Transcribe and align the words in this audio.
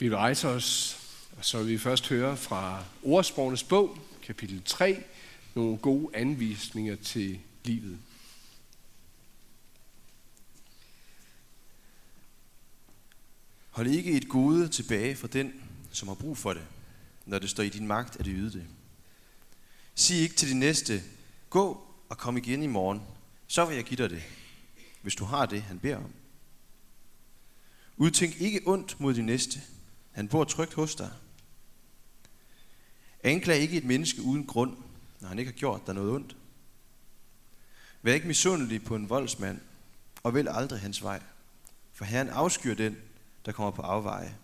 Vi 0.00 0.08
vil 0.08 0.16
rejse 0.16 0.48
os, 0.48 0.98
og 1.36 1.44
så 1.44 1.58
vil 1.58 1.68
vi 1.68 1.78
først 1.78 2.08
høre 2.08 2.36
fra 2.36 2.84
Ordsprogenes 3.02 3.62
bog, 3.64 3.98
kapitel 4.22 4.62
3, 4.64 5.02
nogle 5.54 5.78
gode 5.78 6.16
anvisninger 6.16 6.96
til 6.96 7.40
livet. 7.64 7.98
Hold 13.70 13.86
ikke 13.86 14.12
et 14.12 14.28
gode 14.28 14.68
tilbage 14.68 15.16
fra 15.16 15.28
den, 15.28 15.52
som 15.90 16.08
har 16.08 16.14
brug 16.14 16.38
for 16.38 16.52
det, 16.52 16.66
når 17.26 17.38
det 17.38 17.50
står 17.50 17.62
i 17.62 17.68
din 17.68 17.86
magt 17.86 18.16
at 18.20 18.26
yde 18.28 18.52
det. 18.58 18.66
Sig 19.94 20.16
ikke 20.16 20.34
til 20.34 20.48
din 20.48 20.58
næste, 20.58 21.02
gå 21.50 21.86
og 22.08 22.18
kom 22.18 22.36
igen 22.36 22.62
i 22.62 22.66
morgen, 22.66 23.02
så 23.46 23.64
vil 23.64 23.76
jeg 23.76 23.84
give 23.84 24.02
dig 24.02 24.10
det, 24.10 24.22
hvis 25.02 25.14
du 25.14 25.24
har 25.24 25.46
det, 25.46 25.62
han 25.62 25.78
beder 25.78 25.96
om. 25.96 26.12
Udtænk 27.96 28.40
ikke 28.40 28.60
ondt 28.66 29.00
mod 29.00 29.14
din 29.14 29.26
næste, 29.26 29.60
han 30.12 30.28
bor 30.28 30.44
trygt 30.44 30.74
hos 30.74 30.94
dig. 30.94 31.10
Anklag 33.24 33.58
ikke 33.58 33.76
et 33.76 33.84
menneske 33.84 34.22
uden 34.22 34.46
grund, 34.46 34.76
når 35.20 35.28
han 35.28 35.38
ikke 35.38 35.50
har 35.50 35.58
gjort 35.58 35.86
dig 35.86 35.94
noget 35.94 36.12
ondt. 36.12 36.36
Vær 38.02 38.14
ikke 38.14 38.26
misundelig 38.26 38.84
på 38.84 38.96
en 38.96 39.08
voldsmand, 39.08 39.60
og 40.22 40.34
vælg 40.34 40.48
aldrig 40.50 40.80
hans 40.80 41.02
vej, 41.02 41.22
for 41.92 42.04
Herren 42.04 42.28
afskyr 42.28 42.74
den, 42.74 42.96
der 43.46 43.52
kommer 43.52 43.70
på 43.70 43.82
afveje. 43.82 44.36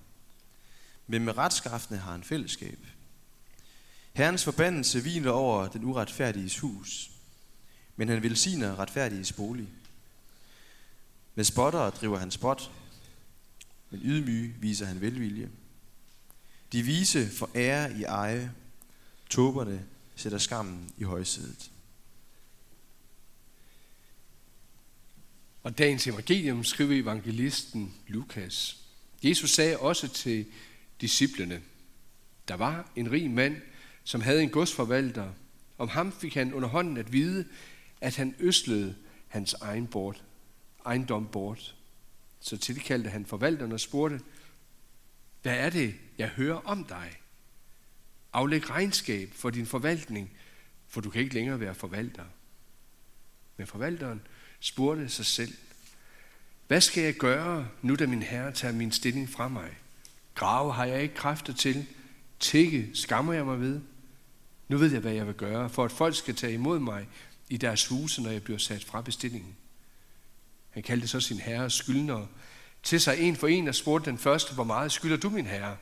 Men 1.07 1.25
med 1.25 1.39
retskaffende 1.39 2.01
har 2.01 2.13
han 2.13 2.25
fællesskab. 2.25 2.79
Herrens 4.13 4.45
forbandelse 4.45 5.01
hviler 5.01 5.31
over 5.31 5.69
den 5.69 5.85
uretfærdiges 5.85 6.59
hus, 6.59 7.11
men 7.97 8.09
han 8.09 8.23
velsigner 8.23 8.79
retfærdiges 8.79 9.33
bolig. 9.33 9.69
Med 11.35 11.45
spotter 11.45 11.91
driver 11.91 12.19
han 12.19 12.31
spot, 12.31 12.71
men 13.91 14.01
ydmyge 14.05 14.55
viser 14.61 14.87
han 14.87 15.01
velvilje. 15.01 15.51
De 16.73 16.83
vise 16.83 17.31
for 17.31 17.51
ære 17.55 17.99
i 17.99 18.03
eje, 18.03 18.53
tåberne 19.31 19.87
sætter 20.17 20.39
skammen 20.39 20.91
i 20.99 21.03
højsædet. 21.03 21.71
Og 25.63 25.79
dagens 25.79 26.07
evangelium 26.07 26.65
skriver 26.65 27.03
evangelisten 27.03 27.95
Lukas. 28.09 28.81
Jesus 29.23 29.51
sagde 29.51 29.79
også 29.79 30.09
til 30.09 30.47
disciplene, 31.01 31.63
der 32.49 32.55
var 32.55 32.91
en 32.97 33.13
rig 33.13 33.31
mand, 33.31 33.57
som 34.05 34.21
havde 34.21 34.43
en 34.43 34.51
godsforvalter. 34.51 35.33
Om 35.79 35.89
ham 35.89 36.13
fik 36.13 36.35
han 36.35 36.55
under 36.55 36.69
hånden 36.69 36.97
at 36.97 37.13
vide, 37.13 37.45
at 38.01 38.17
han 38.17 38.35
øslede 38.39 38.95
hans 39.29 39.53
egen 39.53 39.87
bort, 39.87 40.25
ejendom 40.87 41.29
bort. 41.29 41.75
Så 42.41 42.57
tilkaldte 42.57 43.11
han 43.11 43.27
forvalteren 43.27 43.73
og 43.73 43.81
spurgte, 43.81 44.21
hvad 45.43 45.57
er 45.59 45.71
det, 45.71 45.95
jeg 46.19 46.29
hører 46.29 46.57
om 46.65 46.85
dig? 46.85 47.21
Aflæg 48.33 48.71
regnskab 48.71 49.33
for 49.35 49.51
din 49.51 49.67
forvaltning, 49.67 50.31
for 50.89 51.01
du 51.01 51.11
kan 51.11 51.23
ikke 51.23 51.35
længere 51.35 51.61
være 51.61 51.75
forvalter. 51.75 52.25
Men 53.57 53.67
forvalteren 53.67 54.21
spurgte 54.61 55.09
sig 55.09 55.27
selv, 55.27 55.55
hvad 56.67 56.81
skal 56.81 57.03
jeg 57.03 57.15
gøre, 57.15 57.69
nu 57.83 57.95
da 57.95 58.07
min 58.07 58.23
herre 58.23 58.53
tager 58.53 58.75
min 58.75 58.93
stilling 58.93 59.31
fra 59.31 59.49
mig? 59.49 59.79
Grave 60.35 60.73
har 60.73 60.85
jeg 60.85 61.03
ikke 61.03 61.15
kræfter 61.15 61.53
til. 61.53 61.87
Tikke 62.41 62.91
skammer 62.95 63.33
jeg 63.33 63.47
mig 63.47 63.61
ved. 63.61 63.81
Nu 64.69 64.77
ved 64.79 64.93
jeg, 64.93 65.01
hvad 65.01 65.13
jeg 65.13 65.27
vil 65.27 65.35
gøre, 65.35 65.71
for 65.71 65.85
at 65.85 65.93
folk 65.93 66.17
skal 66.17 66.35
tage 66.35 66.53
imod 66.53 66.79
mig 66.79 67.09
i 67.49 67.57
deres 67.57 67.87
huse, 67.87 68.23
når 68.23 68.31
jeg 68.31 68.43
bliver 68.43 68.59
sat 68.59 68.85
fra 68.85 69.01
bestillingen. 69.01 69.57
Han 70.77 70.83
kaldte 70.83 71.09
så 71.09 71.21
sin 71.21 71.39
herre 71.39 71.71
skyldnere 71.71 72.29
til 72.83 73.01
sig 73.01 73.19
en 73.19 73.37
for 73.37 73.47
en 73.47 73.69
og 73.69 73.75
spurgte 73.75 74.11
den 74.11 74.19
første, 74.19 74.55
hvor 74.55 74.65
meget 74.65 74.93
skylder 74.93 75.17
du, 75.17 75.31
min 75.31 75.47
herre? 75.47 75.77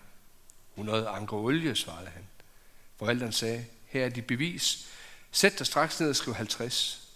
100 0.75 1.09
anker 1.09 1.37
olie, 1.37 1.75
svarede 1.75 2.11
han. 2.11 2.23
Forældren 2.97 3.33
sagde, 3.33 3.65
her 3.87 4.05
er 4.05 4.09
dit 4.09 4.27
bevis. 4.27 4.89
Sæt 5.31 5.59
dig 5.59 5.67
straks 5.67 6.01
ned 6.01 6.09
og 6.09 6.17
skriv 6.17 6.35
50. 6.35 7.09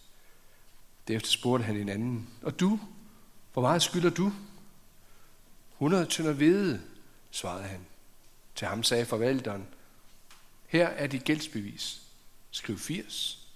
Derefter 1.08 1.30
spurgte 1.30 1.64
han 1.64 1.76
en 1.76 1.88
anden, 1.88 2.28
og 2.42 2.60
du, 2.60 2.80
hvor 3.52 3.62
meget 3.62 3.82
skylder 3.82 4.10
du? 4.10 4.32
100 5.72 6.06
tønder 6.06 6.32
hvede, 6.32 6.80
svarede 7.30 7.64
han. 7.64 7.80
Til 8.54 8.66
ham 8.66 8.82
sagde 8.82 9.06
forvalteren, 9.06 9.66
her 10.66 10.86
er 10.86 11.06
dit 11.06 11.24
gældsbevis. 11.24 12.00
Skriv 12.50 12.78
80. 12.78 13.48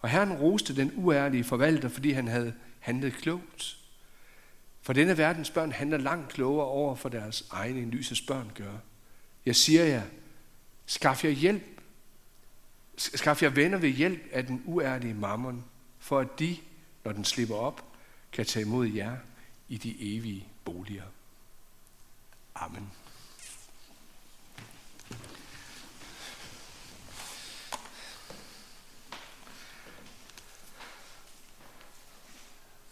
Og 0.00 0.08
herren 0.08 0.32
roste 0.32 0.76
den 0.76 0.92
uærlige 0.96 1.44
forvalter, 1.44 1.88
fordi 1.88 2.10
han 2.10 2.28
havde 2.28 2.54
handlede 2.84 3.12
klogt. 3.12 3.78
For 4.82 4.92
denne 4.92 5.18
verdens 5.18 5.50
børn 5.50 5.72
handler 5.72 5.98
langt 5.98 6.32
klogere 6.32 6.66
over 6.66 6.94
for 6.94 7.08
deres 7.08 7.48
egne, 7.50 7.80
end 7.80 7.90
lysets 7.90 8.20
børn 8.20 8.52
gør. 8.54 8.72
Jeg 9.46 9.56
siger 9.56 9.84
jer, 9.84 10.02
skaf 10.86 11.24
jer 11.24 11.30
hjælp. 11.30 11.62
Skaf 12.96 13.42
jer 13.42 13.48
venner 13.48 13.78
ved 13.78 13.88
hjælp 13.88 14.22
af 14.32 14.46
den 14.46 14.62
uærlige 14.64 15.14
mammon, 15.14 15.64
for 15.98 16.20
at 16.20 16.38
de, 16.38 16.56
når 17.04 17.12
den 17.12 17.24
slipper 17.24 17.54
op, 17.54 17.84
kan 18.32 18.46
tage 18.46 18.66
imod 18.66 18.86
jer 18.86 19.16
i 19.68 19.76
de 19.76 20.16
evige 20.16 20.48
boliger. 20.64 21.04
Amen. 22.54 22.90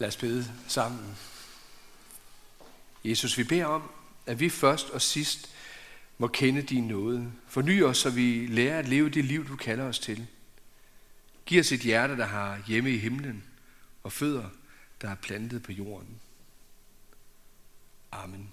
Lad 0.03 0.07
os 0.07 0.17
bede 0.17 0.51
sammen. 0.67 1.17
Jesus, 3.05 3.37
vi 3.37 3.43
beder 3.43 3.65
om, 3.65 3.89
at 4.25 4.39
vi 4.39 4.49
først 4.49 4.89
og 4.89 5.01
sidst 5.01 5.49
må 6.17 6.27
kende 6.27 6.61
din 6.61 6.87
nåde. 6.87 7.31
Forny 7.47 7.83
os, 7.83 7.97
så 7.97 8.09
vi 8.09 8.47
lærer 8.47 8.79
at 8.79 8.87
leve 8.87 9.09
det 9.09 9.25
liv, 9.25 9.47
du 9.47 9.55
kalder 9.55 9.83
os 9.83 9.99
til. 9.99 10.27
Giv 11.45 11.59
os 11.59 11.71
et 11.71 11.79
hjerte, 11.79 12.17
der 12.17 12.25
har 12.25 12.63
hjemme 12.67 12.91
i 12.91 12.97
himlen, 12.97 13.43
og 14.03 14.11
fødder, 14.11 14.49
der 15.01 15.09
er 15.09 15.15
plantet 15.15 15.63
på 15.63 15.71
jorden. 15.71 16.19
Amen. 18.11 18.49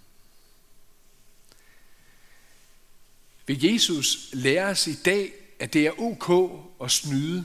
Vil 3.46 3.64
Jesus 3.64 4.30
lære 4.32 4.66
os 4.66 4.86
i 4.86 4.94
dag, 4.94 5.32
at 5.58 5.72
det 5.72 5.86
er 5.86 6.00
ok 6.00 6.50
at 6.82 6.90
snyde 6.90 7.44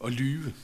og 0.00 0.12
lyve? 0.12 0.54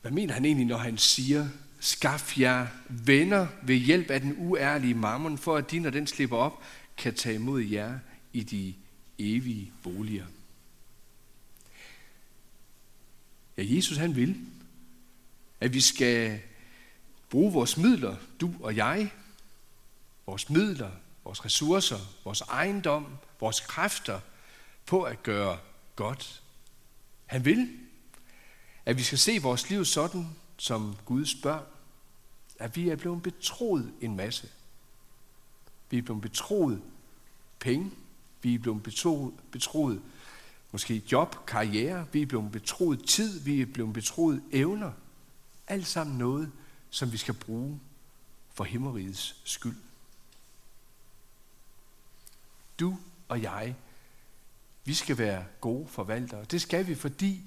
Hvad 0.00 0.10
mener 0.10 0.34
han 0.34 0.44
egentlig, 0.44 0.66
når 0.66 0.76
han 0.76 0.98
siger, 0.98 1.48
skaf 1.80 2.38
jer 2.38 2.66
venner 2.88 3.46
ved 3.62 3.76
hjælp 3.76 4.10
af 4.10 4.20
den 4.20 4.34
uærlige 4.38 4.94
mammon, 4.94 5.38
for 5.38 5.56
at 5.56 5.70
de, 5.70 5.78
når 5.78 5.90
den 5.90 6.06
slipper 6.06 6.36
op, 6.36 6.62
kan 6.96 7.14
tage 7.14 7.34
imod 7.34 7.62
jer 7.62 7.98
i 8.32 8.42
de 8.42 8.74
evige 9.18 9.72
boliger? 9.82 10.26
Ja, 13.56 13.62
Jesus 13.66 13.96
han 13.96 14.16
vil, 14.16 14.36
at 15.60 15.74
vi 15.74 15.80
skal 15.80 16.40
bruge 17.30 17.52
vores 17.52 17.76
midler, 17.76 18.16
du 18.40 18.54
og 18.60 18.76
jeg, 18.76 19.12
vores 20.26 20.50
midler, 20.50 20.90
vores 21.24 21.44
ressourcer, 21.44 21.98
vores 22.24 22.40
ejendom, 22.40 23.06
vores 23.40 23.60
kræfter 23.60 24.20
på 24.86 25.02
at 25.02 25.22
gøre 25.22 25.58
godt. 25.96 26.42
Han 27.26 27.44
vil, 27.44 27.78
at 28.88 28.98
vi 28.98 29.02
skal 29.02 29.18
se 29.18 29.38
vores 29.42 29.70
liv 29.70 29.84
sådan 29.84 30.28
som 30.56 30.96
Guds 31.04 31.34
børn, 31.34 31.64
at 32.58 32.76
vi 32.76 32.88
er 32.88 32.96
blevet 32.96 33.22
betroet 33.22 33.92
en 34.00 34.16
masse. 34.16 34.48
Vi 35.90 35.98
er 35.98 36.02
blevet 36.02 36.22
betroet 36.22 36.82
penge, 37.58 37.90
vi 38.42 38.54
er 38.54 38.58
blevet 38.58 38.82
betroet, 38.82 39.34
betroet 39.52 40.02
måske 40.72 41.02
job, 41.12 41.46
karriere, 41.46 42.06
vi 42.12 42.22
er 42.22 42.26
blevet 42.26 42.52
betroet 42.52 43.04
tid, 43.08 43.40
vi 43.40 43.60
er 43.60 43.66
blevet 43.66 43.94
betroet 43.94 44.42
evner. 44.52 44.92
Alt 45.66 45.86
sammen 45.86 46.18
noget, 46.18 46.52
som 46.90 47.12
vi 47.12 47.16
skal 47.16 47.34
bruge 47.34 47.80
for 48.54 48.64
himmerigets 48.64 49.36
skyld. 49.44 49.76
Du 52.80 52.98
og 53.28 53.42
jeg, 53.42 53.74
vi 54.84 54.94
skal 54.94 55.18
være 55.18 55.44
gode 55.60 55.88
forvaltere. 55.88 56.44
Det 56.44 56.62
skal 56.62 56.86
vi, 56.86 56.94
fordi 56.94 57.42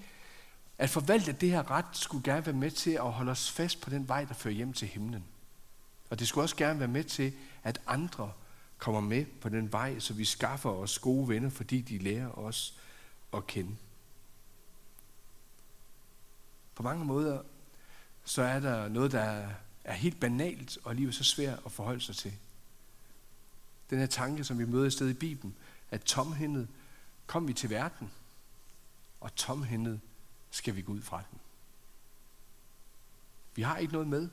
at 0.81 0.89
forvalte 0.89 1.31
det 1.31 1.49
her 1.49 1.71
ret 1.71 1.85
skulle 1.91 2.23
gerne 2.23 2.45
være 2.45 2.55
med 2.55 2.71
til 2.71 2.91
at 2.91 3.11
holde 3.11 3.31
os 3.31 3.51
fast 3.51 3.81
på 3.81 3.89
den 3.89 4.07
vej, 4.07 4.25
der 4.25 4.33
fører 4.33 4.53
hjem 4.53 4.73
til 4.73 4.87
himlen. 4.87 5.23
Og 6.09 6.19
det 6.19 6.27
skulle 6.27 6.43
også 6.43 6.55
gerne 6.55 6.79
være 6.79 6.87
med 6.87 7.03
til, 7.03 7.33
at 7.63 7.81
andre 7.87 8.31
kommer 8.77 9.01
med 9.01 9.25
på 9.25 9.49
den 9.49 9.71
vej, 9.71 9.99
så 9.99 10.13
vi 10.13 10.25
skaffer 10.25 10.69
os 10.69 10.99
gode 10.99 11.29
venner, 11.29 11.49
fordi 11.49 11.81
de 11.81 11.97
lærer 11.97 12.39
os 12.39 12.79
at 13.33 13.47
kende. 13.47 13.75
På 16.75 16.83
mange 16.83 17.05
måder, 17.05 17.41
så 18.23 18.41
er 18.41 18.59
der 18.59 18.87
noget, 18.87 19.11
der 19.11 19.47
er 19.83 19.93
helt 19.93 20.19
banalt 20.19 20.77
og 20.83 20.89
alligevel 20.89 21.13
så 21.13 21.23
svært 21.23 21.59
at 21.65 21.71
forholde 21.71 22.01
sig 22.01 22.15
til. 22.15 22.33
Den 23.89 23.99
her 23.99 24.05
tanke, 24.05 24.43
som 24.43 24.59
vi 24.59 24.65
møder 24.65 24.85
et 24.85 24.93
sted 24.93 25.09
i 25.09 25.13
Bibelen, 25.13 25.55
at 25.91 26.01
tomhændet 26.01 26.67
kom 27.27 27.47
vi 27.47 27.53
til 27.53 27.69
verden, 27.69 28.11
og 29.19 29.35
tomhændet 29.35 29.99
skal 30.51 30.75
vi 30.75 30.81
gå 30.81 30.91
ud 30.91 31.01
fra 31.01 31.23
den. 31.31 31.39
Vi 33.55 33.61
har 33.61 33.77
ikke 33.77 33.93
noget 33.93 34.07
med. 34.07 34.29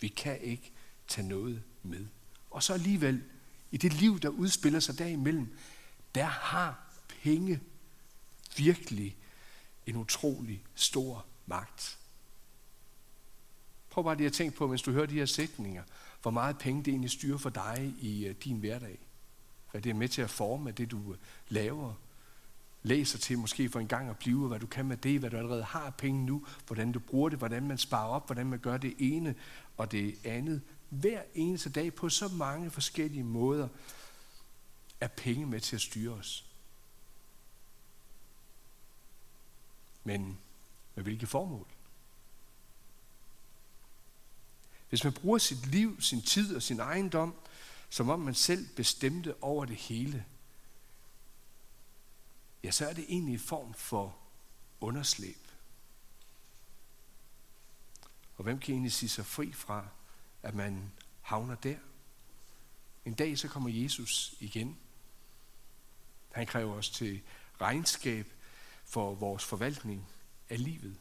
Vi 0.00 0.08
kan 0.08 0.40
ikke 0.40 0.72
tage 1.08 1.28
noget 1.28 1.62
med. 1.82 2.06
Og 2.50 2.62
så 2.62 2.72
alligevel, 2.72 3.24
i 3.70 3.76
det 3.76 3.92
liv, 3.92 4.20
der 4.20 4.28
udspiller 4.28 4.80
sig 4.80 4.98
derimellem, 4.98 5.56
der 6.14 6.24
har 6.24 6.80
penge 7.22 7.60
virkelig 8.56 9.16
en 9.86 9.96
utrolig 9.96 10.62
stor 10.74 11.26
magt. 11.46 11.98
Prøv 13.90 14.04
bare 14.04 14.16
lige 14.16 14.26
at 14.26 14.32
tænke 14.32 14.56
på, 14.56 14.66
mens 14.66 14.82
du 14.82 14.92
hører 14.92 15.06
de 15.06 15.14
her 15.14 15.26
sætninger, 15.26 15.82
hvor 16.22 16.30
meget 16.30 16.58
penge 16.58 16.84
det 16.84 16.90
egentlig 16.90 17.10
styrer 17.10 17.38
for 17.38 17.50
dig 17.50 17.94
i 18.00 18.26
øh, 18.26 18.34
din 18.44 18.58
hverdag. 18.58 18.98
Hvad 19.70 19.82
det 19.82 19.90
er 19.90 19.94
med 19.94 20.08
til 20.08 20.22
at 20.22 20.30
forme 20.30 20.70
det, 20.70 20.90
du 20.90 21.12
øh, 21.12 21.18
laver, 21.48 21.94
læser 22.86 23.18
til 23.18 23.38
måske 23.38 23.68
for 23.68 23.80
en 23.80 23.88
gang 23.88 24.10
at 24.10 24.18
blive, 24.18 24.48
hvad 24.48 24.58
du 24.58 24.66
kan 24.66 24.86
med 24.86 24.96
det, 24.96 25.20
hvad 25.20 25.30
du 25.30 25.36
allerede 25.36 25.64
har 25.64 25.90
penge 25.90 26.26
nu, 26.26 26.46
hvordan 26.66 26.92
du 26.92 26.98
bruger 26.98 27.28
det, 27.28 27.38
hvordan 27.38 27.66
man 27.68 27.78
sparer 27.78 28.08
op, 28.08 28.26
hvordan 28.26 28.46
man 28.46 28.58
gør 28.58 28.76
det 28.76 28.94
ene 28.98 29.34
og 29.76 29.92
det 29.92 30.18
andet. 30.24 30.62
Hver 30.88 31.22
eneste 31.34 31.70
dag 31.70 31.94
på 31.94 32.08
så 32.08 32.28
mange 32.28 32.70
forskellige 32.70 33.24
måder 33.24 33.68
er 35.00 35.08
penge 35.08 35.46
med 35.46 35.60
til 35.60 35.76
at 35.76 35.82
styre 35.82 36.14
os. 36.14 36.44
Men 40.04 40.38
med 40.94 41.04
hvilke 41.04 41.26
formål? 41.26 41.66
Hvis 44.88 45.04
man 45.04 45.12
bruger 45.12 45.38
sit 45.38 45.66
liv, 45.66 46.00
sin 46.00 46.22
tid 46.22 46.56
og 46.56 46.62
sin 46.62 46.80
ejendom, 46.80 47.34
som 47.88 48.08
om 48.08 48.20
man 48.20 48.34
selv 48.34 48.68
bestemte 48.76 49.42
over 49.42 49.64
det 49.64 49.76
hele, 49.76 50.24
ja, 52.64 52.70
så 52.70 52.88
er 52.88 52.92
det 52.92 53.04
egentlig 53.08 53.32
en 53.32 53.38
form 53.38 53.74
for 53.74 54.16
underslæb. 54.80 55.38
Og 58.36 58.44
hvem 58.44 58.58
kan 58.58 58.72
egentlig 58.72 58.92
sige 58.92 59.08
sig 59.08 59.26
fri 59.26 59.52
fra, 59.52 59.88
at 60.42 60.54
man 60.54 60.92
havner 61.20 61.54
der? 61.54 61.76
En 63.04 63.14
dag 63.14 63.38
så 63.38 63.48
kommer 63.48 63.70
Jesus 63.70 64.34
igen. 64.40 64.78
Han 66.32 66.46
kræver 66.46 66.74
os 66.74 66.90
til 66.90 67.22
regnskab 67.60 68.32
for 68.84 69.14
vores 69.14 69.44
forvaltning 69.44 70.08
af 70.48 70.64
livet. 70.64 70.96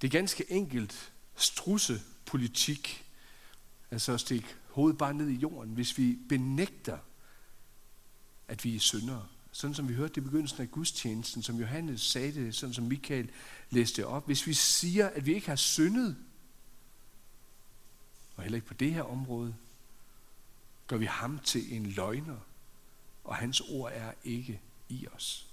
Det 0.00 0.06
er 0.06 0.18
ganske 0.18 0.50
enkelt 0.50 1.12
strusse 1.36 2.02
politik, 2.26 3.04
altså 3.90 4.12
at 4.12 4.20
stikke 4.20 4.48
hovedet 4.70 4.98
bare 4.98 5.14
ned 5.14 5.28
i 5.28 5.34
jorden, 5.34 5.74
hvis 5.74 5.98
vi 5.98 6.18
benægter, 6.28 6.98
at 8.48 8.64
vi 8.64 8.76
er 8.76 8.80
syndere. 8.80 9.26
Sådan 9.52 9.74
som 9.74 9.88
vi 9.88 9.94
hørte 9.94 10.14
det 10.14 10.20
i 10.20 10.24
begyndelsen 10.24 10.62
af 10.62 10.70
gudstjenesten, 10.70 11.42
som 11.42 11.56
Johannes 11.56 12.00
sagde 12.00 12.34
det, 12.34 12.54
sådan 12.54 12.74
som 12.74 12.84
Michael 12.84 13.30
læste 13.70 14.06
op. 14.06 14.26
Hvis 14.26 14.46
vi 14.46 14.54
siger, 14.54 15.08
at 15.08 15.26
vi 15.26 15.34
ikke 15.34 15.48
har 15.48 15.56
syndet, 15.56 16.16
og 18.36 18.42
heller 18.42 18.56
ikke 18.56 18.68
på 18.68 18.74
det 18.74 18.94
her 18.94 19.02
område, 19.02 19.54
gør 20.86 20.96
vi 20.96 21.04
ham 21.04 21.38
til 21.38 21.74
en 21.74 21.86
løgner, 21.86 22.36
og 23.24 23.36
hans 23.36 23.60
ord 23.60 23.92
er 23.94 24.12
ikke 24.24 24.60
i 24.88 25.06
os. 25.12 25.46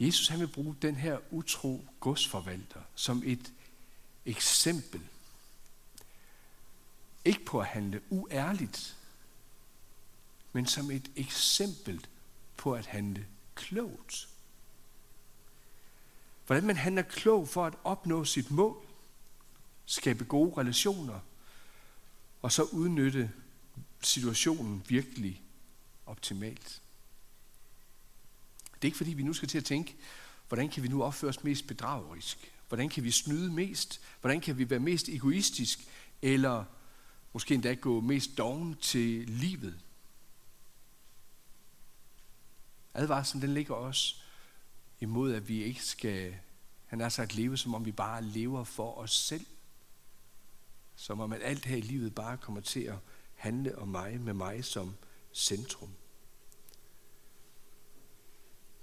Jesus 0.00 0.28
han 0.28 0.40
vil 0.40 0.48
bruge 0.48 0.76
den 0.82 0.94
her 0.94 1.18
utro 1.30 1.84
godsforvalter 2.00 2.80
som 2.94 3.22
et 3.26 3.52
eksempel. 4.26 5.00
Ikke 7.24 7.44
på 7.44 7.60
at 7.60 7.66
handle 7.66 8.00
uærligt, 8.10 8.96
men 10.52 10.66
som 10.66 10.90
et 10.90 11.10
eksempel 11.16 12.06
på 12.56 12.74
at 12.74 12.86
handle 12.86 13.26
klogt. 13.54 14.28
Hvordan 16.46 16.66
man 16.66 16.76
handler 16.76 17.02
klog 17.02 17.48
for 17.48 17.66
at 17.66 17.74
opnå 17.84 18.24
sit 18.24 18.50
mål, 18.50 18.86
skabe 19.86 20.24
gode 20.24 20.60
relationer, 20.60 21.20
og 22.42 22.52
så 22.52 22.62
udnytte 22.62 23.30
situationen 24.00 24.84
virkelig 24.88 25.42
optimalt. 26.06 26.82
Det 28.74 28.82
er 28.82 28.88
ikke 28.88 28.96
fordi, 28.96 29.12
vi 29.12 29.22
nu 29.22 29.32
skal 29.32 29.48
til 29.48 29.58
at 29.58 29.64
tænke, 29.64 29.96
hvordan 30.48 30.68
kan 30.68 30.82
vi 30.82 30.88
nu 30.88 31.02
opføre 31.02 31.28
os 31.28 31.44
mest 31.44 31.66
bedragerisk? 31.66 32.52
Hvordan 32.68 32.88
kan 32.88 33.04
vi 33.04 33.10
snyde 33.10 33.52
mest? 33.52 34.00
Hvordan 34.20 34.40
kan 34.40 34.58
vi 34.58 34.70
være 34.70 34.78
mest 34.78 35.08
egoistisk? 35.08 35.88
Eller 36.22 36.64
måske 37.38 37.54
endda 37.54 37.74
gå 37.74 38.00
mest 38.00 38.38
doven 38.38 38.74
til 38.74 39.28
livet? 39.28 39.80
Advarslen 42.94 43.42
den 43.42 43.54
ligger 43.54 43.74
også 43.74 44.14
imod, 45.00 45.34
at 45.34 45.48
vi 45.48 45.62
ikke 45.62 45.84
skal, 45.84 46.34
han 46.86 47.00
har 47.00 47.08
sagt, 47.08 47.34
leve 47.34 47.56
som 47.56 47.74
om 47.74 47.84
vi 47.84 47.92
bare 47.92 48.22
lever 48.22 48.64
for 48.64 48.98
os 48.98 49.10
selv. 49.10 49.46
Som 50.96 51.20
om 51.20 51.32
at 51.32 51.42
alt 51.42 51.64
her 51.64 51.76
i 51.76 51.80
livet 51.80 52.14
bare 52.14 52.36
kommer 52.36 52.60
til 52.60 52.80
at 52.80 52.96
handle 53.34 53.78
om 53.78 53.88
mig, 53.88 54.20
med 54.20 54.34
mig 54.34 54.64
som 54.64 54.94
centrum. 55.32 55.90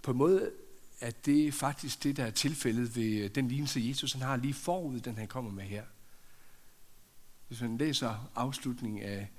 På 0.04 0.12
en 0.12 0.18
måde 0.18 0.52
at 1.00 1.26
det 1.26 1.54
faktisk 1.54 2.04
det, 2.04 2.18
der 2.18 2.26
er 2.26 2.32
tilfældet 2.32 2.96
ved 2.96 3.24
øh, 3.24 3.36
den 3.36 3.48
lignelse, 3.48 3.88
Jesus 3.88 4.14
han 4.14 4.22
har 4.22 4.36
lige 4.36 4.54
forud, 4.54 5.00
den 5.00 5.18
han 5.18 5.28
kommer 5.28 5.52
med 5.52 5.64
her. 5.64 5.84
Hvis 7.48 7.62
man 7.62 7.78
læser 7.78 8.32
afslutningen 8.36 9.04
af 9.04 9.32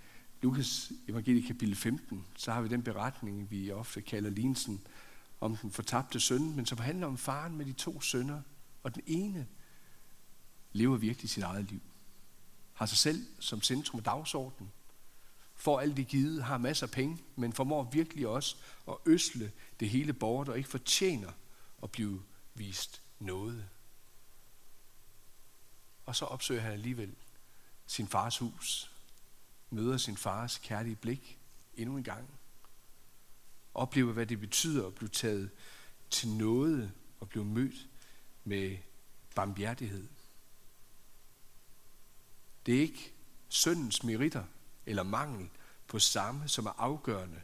Lukas 0.42 0.92
evangelie 1.08 1.46
kapitel 1.46 1.76
15, 1.76 2.26
så 2.36 2.52
har 2.52 2.60
vi 2.60 2.68
den 2.68 2.82
beretning, 2.82 3.50
vi 3.50 3.70
ofte 3.70 4.02
kalder 4.02 4.30
lignelsen 4.30 4.86
om 5.40 5.56
den 5.56 5.70
fortabte 5.70 6.20
søn, 6.20 6.56
men 6.56 6.66
som 6.66 6.78
handler 6.78 7.06
om 7.06 7.18
faren 7.18 7.56
med 7.56 7.66
de 7.66 7.72
to 7.72 8.00
sønner, 8.00 8.42
og 8.82 8.94
den 8.94 9.02
ene 9.06 9.46
lever 10.72 10.96
virkelig 10.96 11.30
sit 11.30 11.42
eget 11.42 11.70
liv. 11.70 11.80
Har 12.72 12.86
sig 12.86 12.98
selv 12.98 13.26
som 13.40 13.62
centrum 13.62 13.98
af 13.98 14.04
dagsordenen, 14.04 14.72
får 15.54 15.80
alt 15.80 15.96
det 15.96 16.06
givet, 16.06 16.44
har 16.44 16.58
masser 16.58 16.86
af 16.86 16.90
penge, 16.90 17.18
men 17.36 17.52
formår 17.52 17.90
virkelig 17.92 18.26
også 18.28 18.56
at 18.88 18.94
øsle 19.06 19.52
det 19.80 19.90
hele 19.90 20.12
borgere, 20.12 20.46
der 20.46 20.54
ikke 20.54 20.68
fortjener 20.68 21.30
at 21.82 21.90
blive 21.90 22.22
vist 22.54 23.02
noget. 23.18 23.68
Og 26.06 26.16
så 26.16 26.24
opsøger 26.24 26.60
han 26.60 26.72
alligevel 26.72 27.14
sin 27.86 28.08
fars 28.08 28.38
hus, 28.38 28.92
møder 29.70 29.96
sin 29.96 30.16
fars 30.16 30.58
kærlige 30.58 30.96
blik 30.96 31.38
endnu 31.74 31.96
en 31.96 32.04
gang, 32.04 32.30
oplever, 33.74 34.12
hvad 34.12 34.26
det 34.26 34.40
betyder 34.40 34.86
at 34.86 34.94
blive 34.94 35.08
taget 35.08 35.50
til 36.10 36.28
noget 36.28 36.92
og 37.20 37.28
blive 37.28 37.44
mødt 37.44 37.88
med 38.44 38.78
barmhjertighed. 39.34 40.08
Det 42.66 42.76
er 42.76 42.80
ikke 42.80 43.12
syndens 43.48 44.02
meritter, 44.02 44.44
eller 44.86 45.02
mangel 45.02 45.50
på 45.88 45.98
samme, 45.98 46.48
som 46.48 46.66
er 46.66 46.70
afgørende. 46.78 47.42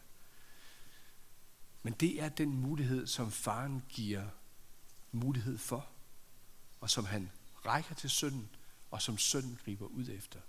Men 1.83 1.93
det 1.93 2.23
er 2.23 2.29
den 2.29 2.61
mulighed, 2.61 3.07
som 3.07 3.33
faren 3.33 3.83
giver 3.89 4.29
mulighed 5.13 5.59
for, 5.59 5.87
og 6.81 6.91
som 6.91 7.05
han 7.05 7.31
rækker 7.67 7.95
til 7.95 8.11
sønnen, 8.11 8.49
og 8.93 9.03
som 9.03 9.19
sønnen 9.19 9.59
griber 9.65 9.87
ud 9.87 10.09
efter. 10.09 10.41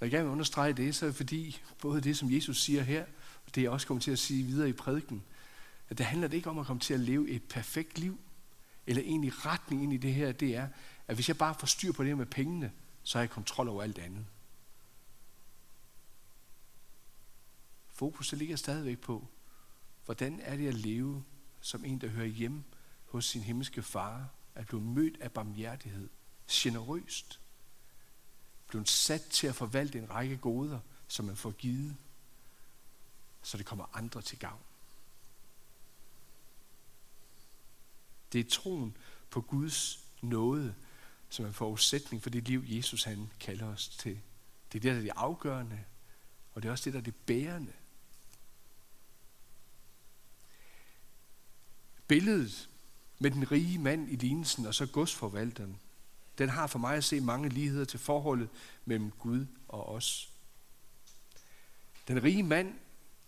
Når 0.00 0.04
jeg 0.04 0.10
gerne 0.10 0.24
vil 0.24 0.32
understrege 0.32 0.72
det, 0.72 0.94
så 0.94 1.06
er 1.06 1.08
det 1.08 1.16
fordi, 1.16 1.60
både 1.80 2.00
det, 2.00 2.18
som 2.18 2.32
Jesus 2.32 2.62
siger 2.62 2.82
her, 2.82 3.04
og 3.46 3.54
det 3.54 3.62
jeg 3.62 3.70
også 3.70 3.86
kommer 3.86 4.00
til 4.00 4.10
at 4.10 4.18
sige 4.18 4.44
videre 4.44 4.68
i 4.68 4.72
prædiken, 4.72 5.22
at 5.88 5.98
det 5.98 6.06
handler 6.06 6.28
det 6.28 6.36
ikke 6.36 6.50
om 6.50 6.58
at 6.58 6.66
komme 6.66 6.80
til 6.80 6.94
at 6.94 7.00
leve 7.00 7.30
et 7.30 7.42
perfekt 7.42 7.98
liv, 7.98 8.20
eller 8.86 9.02
egentlig 9.02 9.46
retning 9.46 9.82
ind 9.82 9.92
i 9.92 9.96
det 9.96 10.14
her, 10.14 10.32
det 10.32 10.56
er, 10.56 10.68
at 11.08 11.14
hvis 11.14 11.28
jeg 11.28 11.38
bare 11.38 11.54
får 11.58 11.66
styr 11.66 11.92
på 11.92 12.02
det 12.02 12.08
her 12.08 12.16
med 12.16 12.26
pengene, 12.26 12.72
så 13.02 13.18
har 13.18 13.22
jeg 13.22 13.30
kontrol 13.30 13.68
over 13.68 13.82
alt 13.82 13.98
andet. 13.98 14.26
Fokus 17.88 18.32
ligger 18.32 18.56
stadigvæk 18.56 18.98
på, 18.98 19.28
hvordan 20.04 20.40
er 20.40 20.56
det 20.56 20.68
at 20.68 20.74
leve 20.74 21.24
som 21.60 21.84
en, 21.84 22.00
der 22.00 22.08
hører 22.08 22.26
hjemme 22.26 22.64
hos 23.04 23.24
sin 23.24 23.42
himmelske 23.42 23.82
far, 23.82 24.28
at 24.56 24.66
blive 24.66 24.80
mødt 24.80 25.20
af 25.20 25.32
barmhjertighed, 25.32 26.08
generøst, 26.50 27.40
blive 28.68 28.86
sat 28.86 29.22
til 29.22 29.46
at 29.46 29.54
forvalte 29.54 29.98
en 29.98 30.10
række 30.10 30.36
goder, 30.36 30.80
som 31.08 31.24
man 31.24 31.36
får 31.36 31.50
givet, 31.50 31.96
så 33.42 33.58
det 33.58 33.66
kommer 33.66 33.96
andre 33.96 34.22
til 34.22 34.38
gavn. 34.38 34.62
Det 38.32 38.40
er 38.40 38.50
troen 38.50 38.96
på 39.30 39.40
Guds 39.40 40.04
nåde, 40.22 40.74
som 41.28 41.44
er 41.44 41.48
en 41.48 41.54
forudsætning 41.54 42.22
for 42.22 42.30
det 42.30 42.48
liv, 42.48 42.64
Jesus 42.66 43.04
han 43.04 43.30
kalder 43.40 43.66
os 43.66 43.88
til. 43.88 44.20
Det 44.72 44.78
er 44.78 44.80
det, 44.80 44.82
der 44.82 44.96
er 44.96 45.00
det 45.00 45.12
afgørende, 45.16 45.84
og 46.54 46.62
det 46.62 46.68
er 46.68 46.72
også 46.72 46.84
det, 46.84 46.92
der 46.92 46.98
er 46.98 47.04
det 47.04 47.14
bærende. 47.14 47.72
Billedet 52.08 52.68
med 53.18 53.30
den 53.30 53.52
rige 53.52 53.78
mand 53.78 54.10
i 54.10 54.16
lignelsen 54.16 54.66
og 54.66 54.74
så 54.74 54.86
godsforvalteren, 54.86 55.76
den 56.38 56.48
har 56.48 56.66
for 56.66 56.78
mig 56.78 56.96
at 56.96 57.04
se 57.04 57.20
mange 57.20 57.48
ligheder 57.48 57.84
til 57.84 57.98
forholdet 57.98 58.48
mellem 58.84 59.10
Gud 59.10 59.46
og 59.68 59.88
os. 59.88 60.32
Den 62.08 62.22
rige 62.22 62.42
mand, 62.42 62.74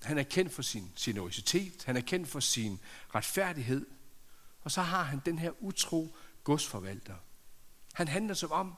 han 0.02 0.18
er 0.18 0.22
kendt 0.22 0.52
for 0.52 0.62
sin 0.62 0.90
generositet, 0.98 1.84
han 1.84 1.96
er 1.96 2.00
kendt 2.00 2.28
for 2.28 2.40
sin 2.40 2.80
retfærdighed, 3.14 3.86
Og 4.60 4.70
så 4.70 4.82
har 4.82 5.02
han 5.02 5.20
den 5.26 5.38
her 5.38 5.50
utro 5.60 6.16
godsforvalter. 6.44 7.14
Han 7.92 8.08
handler 8.08 8.34
som 8.34 8.52
om, 8.52 8.74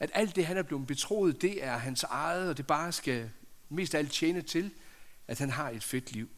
at 0.00 0.10
alt 0.14 0.36
det, 0.36 0.46
han 0.46 0.56
er 0.56 0.62
blevet 0.62 0.86
betroet, 0.86 1.42
det 1.42 1.64
er 1.64 1.76
hans 1.76 2.02
eget, 2.02 2.50
og 2.50 2.56
det 2.56 2.66
bare 2.66 2.92
skal 2.92 3.30
mest 3.68 3.94
af 3.94 3.98
alt 3.98 4.12
tjene 4.12 4.42
til, 4.42 4.70
at 5.28 5.38
han 5.38 5.50
har 5.50 5.70
et 5.70 5.84
fedt 5.84 6.12
liv. 6.12 6.28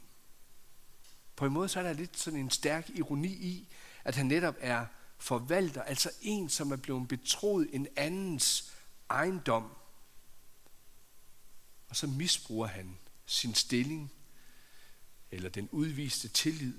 På 1.37 1.47
en 1.47 1.52
måde 1.52 1.69
så 1.69 1.79
er 1.79 1.83
der 1.83 1.93
lidt 1.93 2.19
sådan 2.19 2.40
en 2.40 2.50
stærk 2.50 2.90
ironi 2.95 3.29
i, 3.29 3.69
at 4.04 4.16
han 4.16 4.26
netop 4.26 4.54
er 4.59 4.87
forvalter, 5.19 5.83
altså 5.83 6.11
en, 6.23 6.49
som 6.49 6.73
er 6.73 6.76
blevet 6.76 7.09
betroet 7.09 7.69
en 7.73 7.87
andens 7.97 8.73
ejendom. 9.11 9.73
Og 11.88 11.97
så 11.97 12.07
misbruger 12.07 12.66
han 12.66 12.99
sin 13.26 13.54
stilling, 13.54 14.12
eller 15.30 15.49
den 15.49 15.69
udviste 15.73 16.28
tillid, 16.28 16.75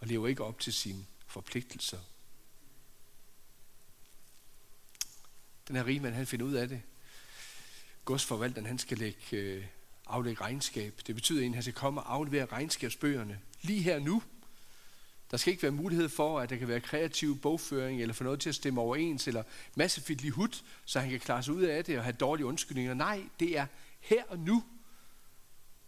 og 0.00 0.06
lever 0.06 0.28
ikke 0.28 0.44
op 0.44 0.60
til 0.60 0.72
sine 0.72 1.06
forpligtelser. 1.26 1.98
Den 5.68 5.76
her 5.76 5.86
rigmand, 5.86 6.14
han 6.14 6.26
finder 6.26 6.46
ud 6.46 6.52
af 6.52 6.68
det. 6.68 6.82
Godsforvalteren, 8.04 8.66
han 8.66 8.78
skal 8.78 8.98
lægge, 8.98 9.36
øh, 9.36 9.66
aflægge 10.06 10.40
regnskab. 10.40 11.00
Det 11.06 11.14
betyder, 11.14 11.46
at 11.46 11.54
han 11.54 11.62
skal 11.62 11.74
komme 11.74 12.00
og 12.00 12.14
aflevere 12.14 12.46
regnskabsbøgerne 12.46 13.40
lige 13.62 13.82
her 13.82 13.98
nu. 13.98 14.22
Der 15.32 15.38
skal 15.38 15.50
ikke 15.50 15.62
være 15.62 15.72
mulighed 15.72 16.08
for, 16.08 16.40
at 16.40 16.50
der 16.50 16.56
kan 16.56 16.68
være 16.68 16.80
kreativ 16.80 17.40
bogføring, 17.40 18.00
eller 18.02 18.14
få 18.14 18.24
noget 18.24 18.40
til 18.40 18.48
at 18.48 18.54
stemme 18.54 18.80
overens, 18.80 19.28
eller 19.28 19.42
masse 19.76 20.00
fidli 20.00 20.28
hud, 20.28 20.62
så 20.84 21.00
han 21.00 21.10
kan 21.10 21.20
klare 21.20 21.42
sig 21.42 21.54
ud 21.54 21.62
af 21.62 21.84
det 21.84 21.98
og 21.98 22.04
have 22.04 22.12
dårlige 22.12 22.46
undskyldninger. 22.46 22.94
Nej, 22.94 23.24
det 23.40 23.58
er 23.58 23.66
her 24.00 24.24
og 24.28 24.38
nu, 24.38 24.64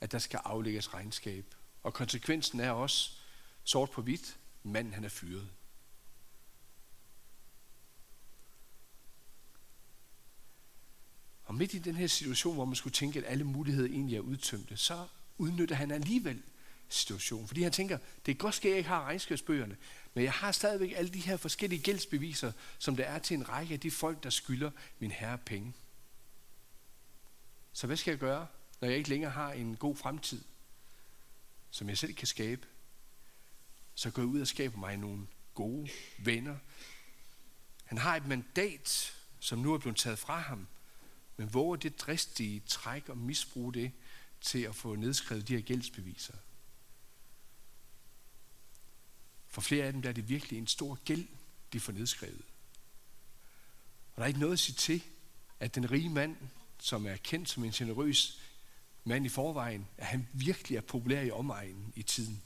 at 0.01 0.13
der 0.13 0.19
skal 0.19 0.41
aflægges 0.45 0.95
regnskab. 0.95 1.55
Og 1.83 1.95
konsekvensen 1.95 2.61
er 2.61 2.71
også, 2.71 3.11
sort 3.65 3.91
på 3.91 4.03
hvidt, 4.03 4.37
manden 4.63 4.95
han 4.95 5.05
er 5.05 5.09
fyret. 5.09 5.49
Og 11.45 11.55
midt 11.55 11.75
i 11.75 11.79
den 11.79 11.95
her 11.95 12.07
situation, 12.07 12.55
hvor 12.55 12.65
man 12.65 12.77
skulle 12.77 12.95
tænke, 12.95 13.19
at 13.19 13.25
alle 13.29 13.45
muligheder 13.45 13.89
egentlig 13.89 14.17
er 14.17 14.21
udtømte, 14.21 14.77
så 14.77 15.07
udnytter 15.39 15.75
han 15.77 15.91
alligevel 15.91 16.43
situation. 16.89 17.47
Fordi 17.47 17.63
han 17.63 17.73
tænker, 17.73 17.99
det 18.27 18.33
er 18.33 18.37
godt 18.37 18.55
ske, 18.55 18.69
at 18.69 18.71
jeg 18.71 18.79
ikke 18.79 18.89
har 18.89 19.05
regnskabsbøgerne, 19.05 19.77
men 20.15 20.25
jeg 20.25 20.33
har 20.33 20.53
stadigvæk 20.53 20.93
alle 20.97 21.11
de 21.11 21.21
her 21.21 21.37
forskellige 21.37 21.83
gældsbeviser, 21.83 22.53
som 22.79 22.97
der 22.97 23.05
er 23.05 23.19
til 23.19 23.35
en 23.35 23.49
række 23.49 23.75
af 23.75 23.81
de 23.81 23.91
folk, 23.91 24.23
der 24.23 24.31
skylder 24.31 24.71
min 24.99 25.11
herre 25.11 25.39
penge. 25.39 25.73
Så 27.73 27.87
hvad 27.87 27.97
skal 27.97 28.11
jeg 28.11 28.19
gøre, 28.19 28.47
når 28.81 28.89
jeg 28.89 28.97
ikke 28.97 29.09
længere 29.09 29.31
har 29.31 29.53
en 29.53 29.77
god 29.77 29.97
fremtid, 29.97 30.43
som 31.71 31.89
jeg 31.89 31.99
selv 31.99 32.15
kan 32.15 32.27
skabe? 32.27 32.67
Så 33.95 34.11
går 34.11 34.23
jeg 34.23 34.29
ud 34.29 34.41
og 34.41 34.47
skaber 34.47 34.79
mig 34.79 34.97
nogle 34.97 35.27
gode 35.55 35.89
venner. 36.19 36.57
Han 37.85 37.99
har 37.99 38.17
et 38.17 38.27
mandat, 38.27 39.15
som 39.41 39.59
nu 39.59 39.75
er 39.75 39.79
blevet 39.79 39.97
taget 39.97 40.19
fra 40.19 40.39
ham, 40.39 40.67
men 41.37 41.55
våger 41.55 41.77
det 41.77 42.01
dristige 42.01 42.63
træk 42.67 43.09
og 43.09 43.19
misbruge 43.19 43.75
det 43.75 43.93
til 44.41 44.63
at 44.63 44.75
få 44.75 44.95
nedskrevet 44.95 45.49
de 45.49 45.55
her 45.55 45.63
gældsbeviser. 45.63 46.35
For 49.55 49.61
flere 49.61 49.85
af 49.87 49.93
dem 49.93 50.03
der 50.03 50.09
er 50.09 50.13
det 50.13 50.29
virkelig 50.29 50.59
en 50.59 50.67
stor 50.67 50.99
gæld, 51.05 51.29
de 51.73 51.81
får 51.81 51.93
nedskrevet. 51.93 52.45
Og 54.13 54.17
der 54.17 54.23
er 54.23 54.27
ikke 54.27 54.41
noget 54.41 54.53
at 54.53 54.59
sige 54.59 54.77
til, 54.77 55.03
at 55.61 55.75
den 55.75 55.91
rige 55.91 56.09
mand, 56.09 56.37
som 56.79 57.07
er 57.07 57.17
kendt 57.17 57.49
som 57.49 57.65
en 57.65 57.71
generøs 57.71 58.41
mand 59.05 59.27
i 59.27 59.29
forvejen, 59.29 59.87
at 59.97 60.07
han 60.07 60.29
virkelig 60.33 60.77
er 60.77 60.81
populær 60.81 61.21
i 61.21 61.31
omegnen 61.31 61.93
i 61.97 62.03
tiden. 62.03 62.43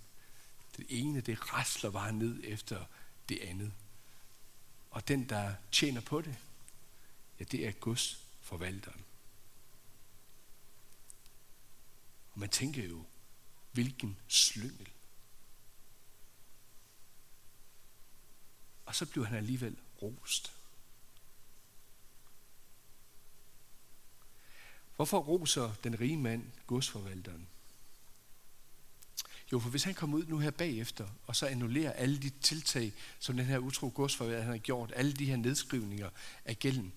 Det 0.77 0.87
ene, 0.89 1.21
det 1.21 1.55
rasler 1.55 1.91
bare 1.91 2.13
ned 2.13 2.41
efter 2.45 2.85
det 3.29 3.39
andet. 3.41 3.73
Og 4.91 5.09
den, 5.09 5.29
der 5.29 5.55
tjener 5.73 6.01
på 6.01 6.21
det, 6.21 6.37
ja, 7.41 7.45
det 7.45 7.67
er 7.67 7.73
Guds 7.73 8.25
forvalteren. 8.41 9.05
Og 12.33 12.41
man 12.41 12.49
tænker 12.49 12.85
jo, 12.85 13.05
hvilken 13.73 14.17
slyngel. 14.29 14.89
Og 18.89 18.95
så 18.95 19.07
blev 19.07 19.27
han 19.27 19.37
alligevel 19.37 19.77
rost. 20.03 20.53
Hvorfor 24.97 25.19
roser 25.19 25.75
den 25.85 26.01
rige 26.01 26.17
mand 26.17 26.51
godsforvalteren? 26.67 27.49
Jo, 29.53 29.59
for 29.59 29.71
hvis 29.71 29.85
han 29.85 29.95
kommer 29.95 30.19
ud 30.19 30.27
nu 30.27 30.39
her 30.39 30.51
bagefter, 30.51 31.09
og 31.27 31.37
så 31.37 31.47
annullerer 31.47 31.93
alle 31.93 32.19
de 32.19 32.31
tiltag, 32.31 32.93
som 33.19 33.37
den 33.37 33.47
her 33.47 33.59
utro 33.59 33.93
godsforvalter 33.95 34.43
han 34.43 34.53
har 34.53 34.59
gjort, 34.59 34.93
alle 34.97 35.13
de 35.13 35.27
her 35.27 35.37
nedskrivninger 35.37 36.11
af 36.45 36.59
gælden, 36.59 36.93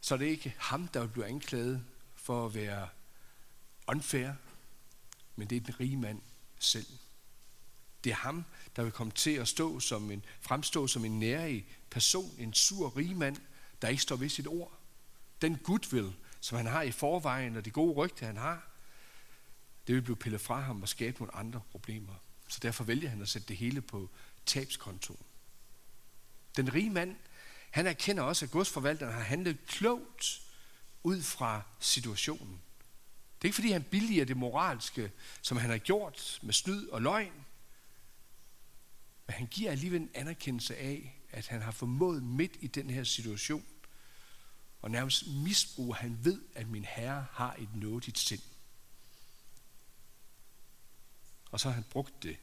så 0.00 0.14
er 0.14 0.18
det 0.18 0.26
ikke 0.26 0.54
ham, 0.58 0.88
der 0.88 1.00
vil 1.00 1.08
blive 1.08 1.26
anklaget 1.26 1.84
for 2.14 2.46
at 2.46 2.54
være 2.54 2.88
unfair, 3.86 4.32
men 5.36 5.50
det 5.50 5.56
er 5.56 5.60
den 5.60 5.80
rige 5.80 5.96
mand 5.96 6.22
selv. 6.58 6.86
Det 8.04 8.10
er 8.10 8.16
ham, 8.16 8.44
der 8.76 8.82
vil 8.82 8.92
komme 8.92 9.12
til 9.12 9.30
at 9.30 9.48
stå 9.48 9.80
som 9.80 10.10
en, 10.10 10.24
fremstå 10.40 10.86
som 10.86 11.04
en 11.04 11.18
nærig 11.18 11.66
person, 11.90 12.34
en 12.38 12.54
sur 12.54 12.96
rigmand, 12.96 13.36
der 13.82 13.88
ikke 13.88 14.02
står 14.02 14.16
ved 14.16 14.28
sit 14.28 14.46
ord. 14.46 14.78
Den 15.42 15.56
goodwill, 15.56 16.12
som 16.40 16.56
han 16.56 16.66
har 16.66 16.82
i 16.82 16.90
forvejen, 16.90 17.56
og 17.56 17.64
det 17.64 17.72
gode 17.72 17.92
rygte, 17.92 18.26
han 18.26 18.36
har, 18.36 18.68
det 19.86 19.94
vil 19.94 20.02
blive 20.02 20.16
pillet 20.16 20.40
fra 20.40 20.60
ham 20.60 20.82
og 20.82 20.88
skabe 20.88 21.18
nogle 21.18 21.34
andre 21.34 21.60
problemer. 21.70 22.14
Så 22.48 22.58
derfor 22.62 22.84
vælger 22.84 23.08
han 23.08 23.22
at 23.22 23.28
sætte 23.28 23.48
det 23.48 23.56
hele 23.56 23.80
på 23.80 24.10
tabskontoen. 24.46 25.18
Den 26.56 26.74
rige 26.74 26.90
mand, 26.90 27.16
han 27.70 27.86
erkender 27.86 28.22
også, 28.22 28.44
at 28.44 28.50
godsforvalteren 28.50 29.12
har 29.12 29.22
handlet 29.22 29.66
klogt 29.66 30.42
ud 31.02 31.22
fra 31.22 31.62
situationen. 31.80 32.60
Det 33.36 33.44
er 33.44 33.48
ikke 33.48 33.54
fordi, 33.54 33.70
han 33.70 33.82
billiger 33.82 34.24
det 34.24 34.36
moralske, 34.36 35.12
som 35.42 35.56
han 35.56 35.70
har 35.70 35.78
gjort 35.78 36.38
med 36.42 36.54
snyd 36.54 36.88
og 36.88 37.02
løgn. 37.02 37.32
Men 39.32 39.36
han 39.38 39.46
giver 39.46 39.70
alligevel 39.70 40.00
en 40.00 40.10
anerkendelse 40.14 40.76
af, 40.76 41.20
at 41.30 41.46
han 41.46 41.62
har 41.62 41.70
formået 41.70 42.22
midt 42.22 42.52
i 42.60 42.66
den 42.66 42.90
her 42.90 43.04
situation, 43.04 43.64
og 44.82 44.90
nærmest 44.90 45.26
misbruger, 45.26 45.94
han 45.94 46.18
ved, 46.24 46.42
at 46.54 46.68
min 46.68 46.84
herre 46.84 47.26
har 47.30 47.54
et 47.54 47.74
nådigt 47.74 48.18
sind. 48.18 48.40
Og 51.50 51.60
så 51.60 51.68
har 51.68 51.74
han 51.74 51.84
brugt 51.90 52.22
det 52.22 52.36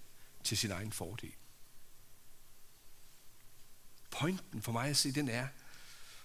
til 0.44 0.58
sin 0.58 0.72
egen 0.72 0.92
fordel. 0.92 1.34
Pointen 4.12 4.62
for 4.62 4.72
mig 4.72 4.90
at 4.90 4.98
se, 4.98 5.12
den 5.12 5.30
er, 5.30 5.48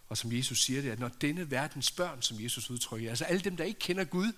og 0.09 0.18
som 0.18 0.33
Jesus 0.33 0.64
siger 0.64 0.83
det, 0.83 0.90
at 0.90 0.99
når 0.99 1.09
denne 1.09 1.50
verdens 1.50 1.90
børn, 1.90 2.23
som 2.23 2.40
Jesus 2.40 2.71
udtrykker, 2.71 3.11
altså 3.11 3.25
alle 3.25 3.42
dem, 3.42 3.56
der 3.56 3.64
ikke 3.64 3.80
kender 3.80 4.04
Gud, 4.04 4.33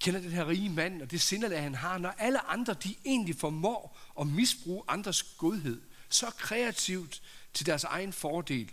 kender 0.00 0.20
den 0.20 0.32
her 0.32 0.48
rige 0.48 0.70
mand, 0.70 1.02
og 1.02 1.10
det 1.10 1.20
sindelag, 1.20 1.62
han 1.62 1.74
har, 1.74 1.98
når 1.98 2.10
alle 2.10 2.46
andre, 2.46 2.74
de 2.74 2.94
egentlig 3.04 3.36
formår 3.36 3.98
at 4.20 4.26
misbruge 4.26 4.82
andres 4.88 5.22
godhed, 5.22 5.82
så 6.08 6.26
kreativt 6.38 7.22
til 7.54 7.66
deres 7.66 7.84
egen 7.84 8.12
fordel, 8.12 8.70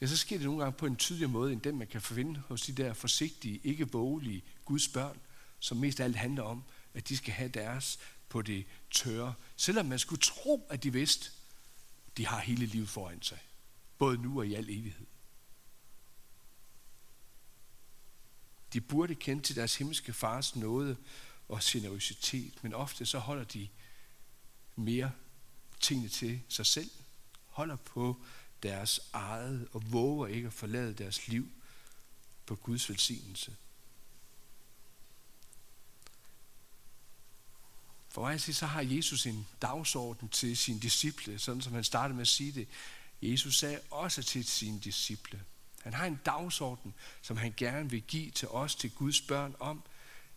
ja, 0.00 0.06
så 0.06 0.16
sker 0.16 0.36
det 0.36 0.44
nogle 0.44 0.62
gange 0.62 0.78
på 0.78 0.86
en 0.86 0.96
tydeligere 0.96 1.30
måde, 1.30 1.52
end 1.52 1.60
den 1.60 1.78
man 1.78 1.86
kan 1.86 2.00
finde 2.00 2.42
hos 2.48 2.62
de 2.62 2.72
der 2.72 2.94
forsigtige, 2.94 3.60
ikke 3.64 3.92
vågelige 3.92 4.42
Guds 4.64 4.88
børn, 4.88 5.18
som 5.58 5.76
mest 5.76 6.00
af 6.00 6.04
alt 6.04 6.16
handler 6.16 6.42
om, 6.42 6.64
at 6.94 7.08
de 7.08 7.16
skal 7.16 7.34
have 7.34 7.48
deres 7.48 7.98
på 8.28 8.42
det 8.42 8.66
tørre. 8.90 9.34
Selvom 9.56 9.86
man 9.86 9.98
skulle 9.98 10.20
tro, 10.20 10.66
at 10.70 10.82
de 10.82 10.92
vidste, 10.92 11.30
de 12.16 12.26
har 12.26 12.40
hele 12.40 12.66
livet 12.66 12.88
foran 12.88 13.22
sig. 13.22 13.38
Både 13.98 14.18
nu 14.18 14.38
og 14.38 14.46
i 14.46 14.54
al 14.54 14.70
evighed. 14.70 15.06
De 18.74 18.80
burde 18.80 19.14
kende 19.14 19.42
til 19.42 19.56
deres 19.56 19.76
himmelske 19.76 20.12
fars 20.12 20.56
nåde 20.56 20.96
og 21.48 21.60
generøsitet, 21.62 22.54
men 22.62 22.74
ofte 22.74 23.06
så 23.06 23.18
holder 23.18 23.44
de 23.44 23.68
mere 24.76 25.12
tingene 25.80 26.08
til 26.08 26.40
sig 26.48 26.66
selv, 26.66 26.90
holder 27.46 27.76
på 27.76 28.22
deres 28.62 29.00
eget 29.12 29.68
og 29.72 29.92
våger 29.92 30.26
ikke 30.26 30.46
at 30.46 30.52
forlade 30.52 30.94
deres 30.94 31.28
liv 31.28 31.48
på 32.46 32.54
Guds 32.54 32.90
velsignelse. 32.90 33.56
For 38.08 38.20
mig 38.20 38.34
at 38.34 38.40
sige, 38.40 38.54
så 38.54 38.66
har 38.66 38.82
Jesus 38.82 39.26
en 39.26 39.46
dagsorden 39.62 40.28
til 40.28 40.56
sine 40.56 40.80
disciple, 40.80 41.38
sådan 41.38 41.62
som 41.62 41.72
han 41.72 41.84
startede 41.84 42.14
med 42.14 42.22
at 42.22 42.28
sige 42.28 42.52
det. 42.52 42.68
Jesus 43.22 43.58
sagde 43.58 43.80
også 43.90 44.22
til 44.22 44.44
sine 44.44 44.80
disciple, 44.80 45.44
han 45.84 45.94
har 45.94 46.06
en 46.06 46.20
dagsorden, 46.26 46.94
som 47.22 47.36
han 47.36 47.54
gerne 47.56 47.90
vil 47.90 48.02
give 48.02 48.30
til 48.30 48.48
os, 48.48 48.74
til 48.74 48.90
Guds 48.90 49.20
børn, 49.20 49.54
om, 49.60 49.82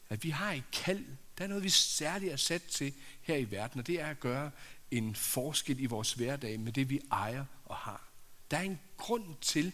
at 0.09 0.23
vi 0.23 0.29
har 0.29 0.51
et 0.51 0.63
kald. 0.71 1.05
Der 1.37 1.43
er 1.43 1.47
noget, 1.47 1.63
vi 1.63 1.69
særligt 1.69 2.33
er 2.33 2.37
sat 2.37 2.63
til 2.63 2.93
her 3.21 3.35
i 3.35 3.51
verden, 3.51 3.79
og 3.79 3.87
det 3.87 4.01
er 4.01 4.07
at 4.07 4.19
gøre 4.19 4.51
en 4.91 5.15
forskel 5.15 5.79
i 5.79 5.85
vores 5.85 6.13
hverdag 6.13 6.59
med 6.59 6.71
det, 6.71 6.89
vi 6.89 7.01
ejer 7.11 7.45
og 7.65 7.75
har. 7.75 8.09
Der 8.51 8.57
er 8.57 8.61
en 8.61 8.79
grund 8.97 9.35
til, 9.41 9.71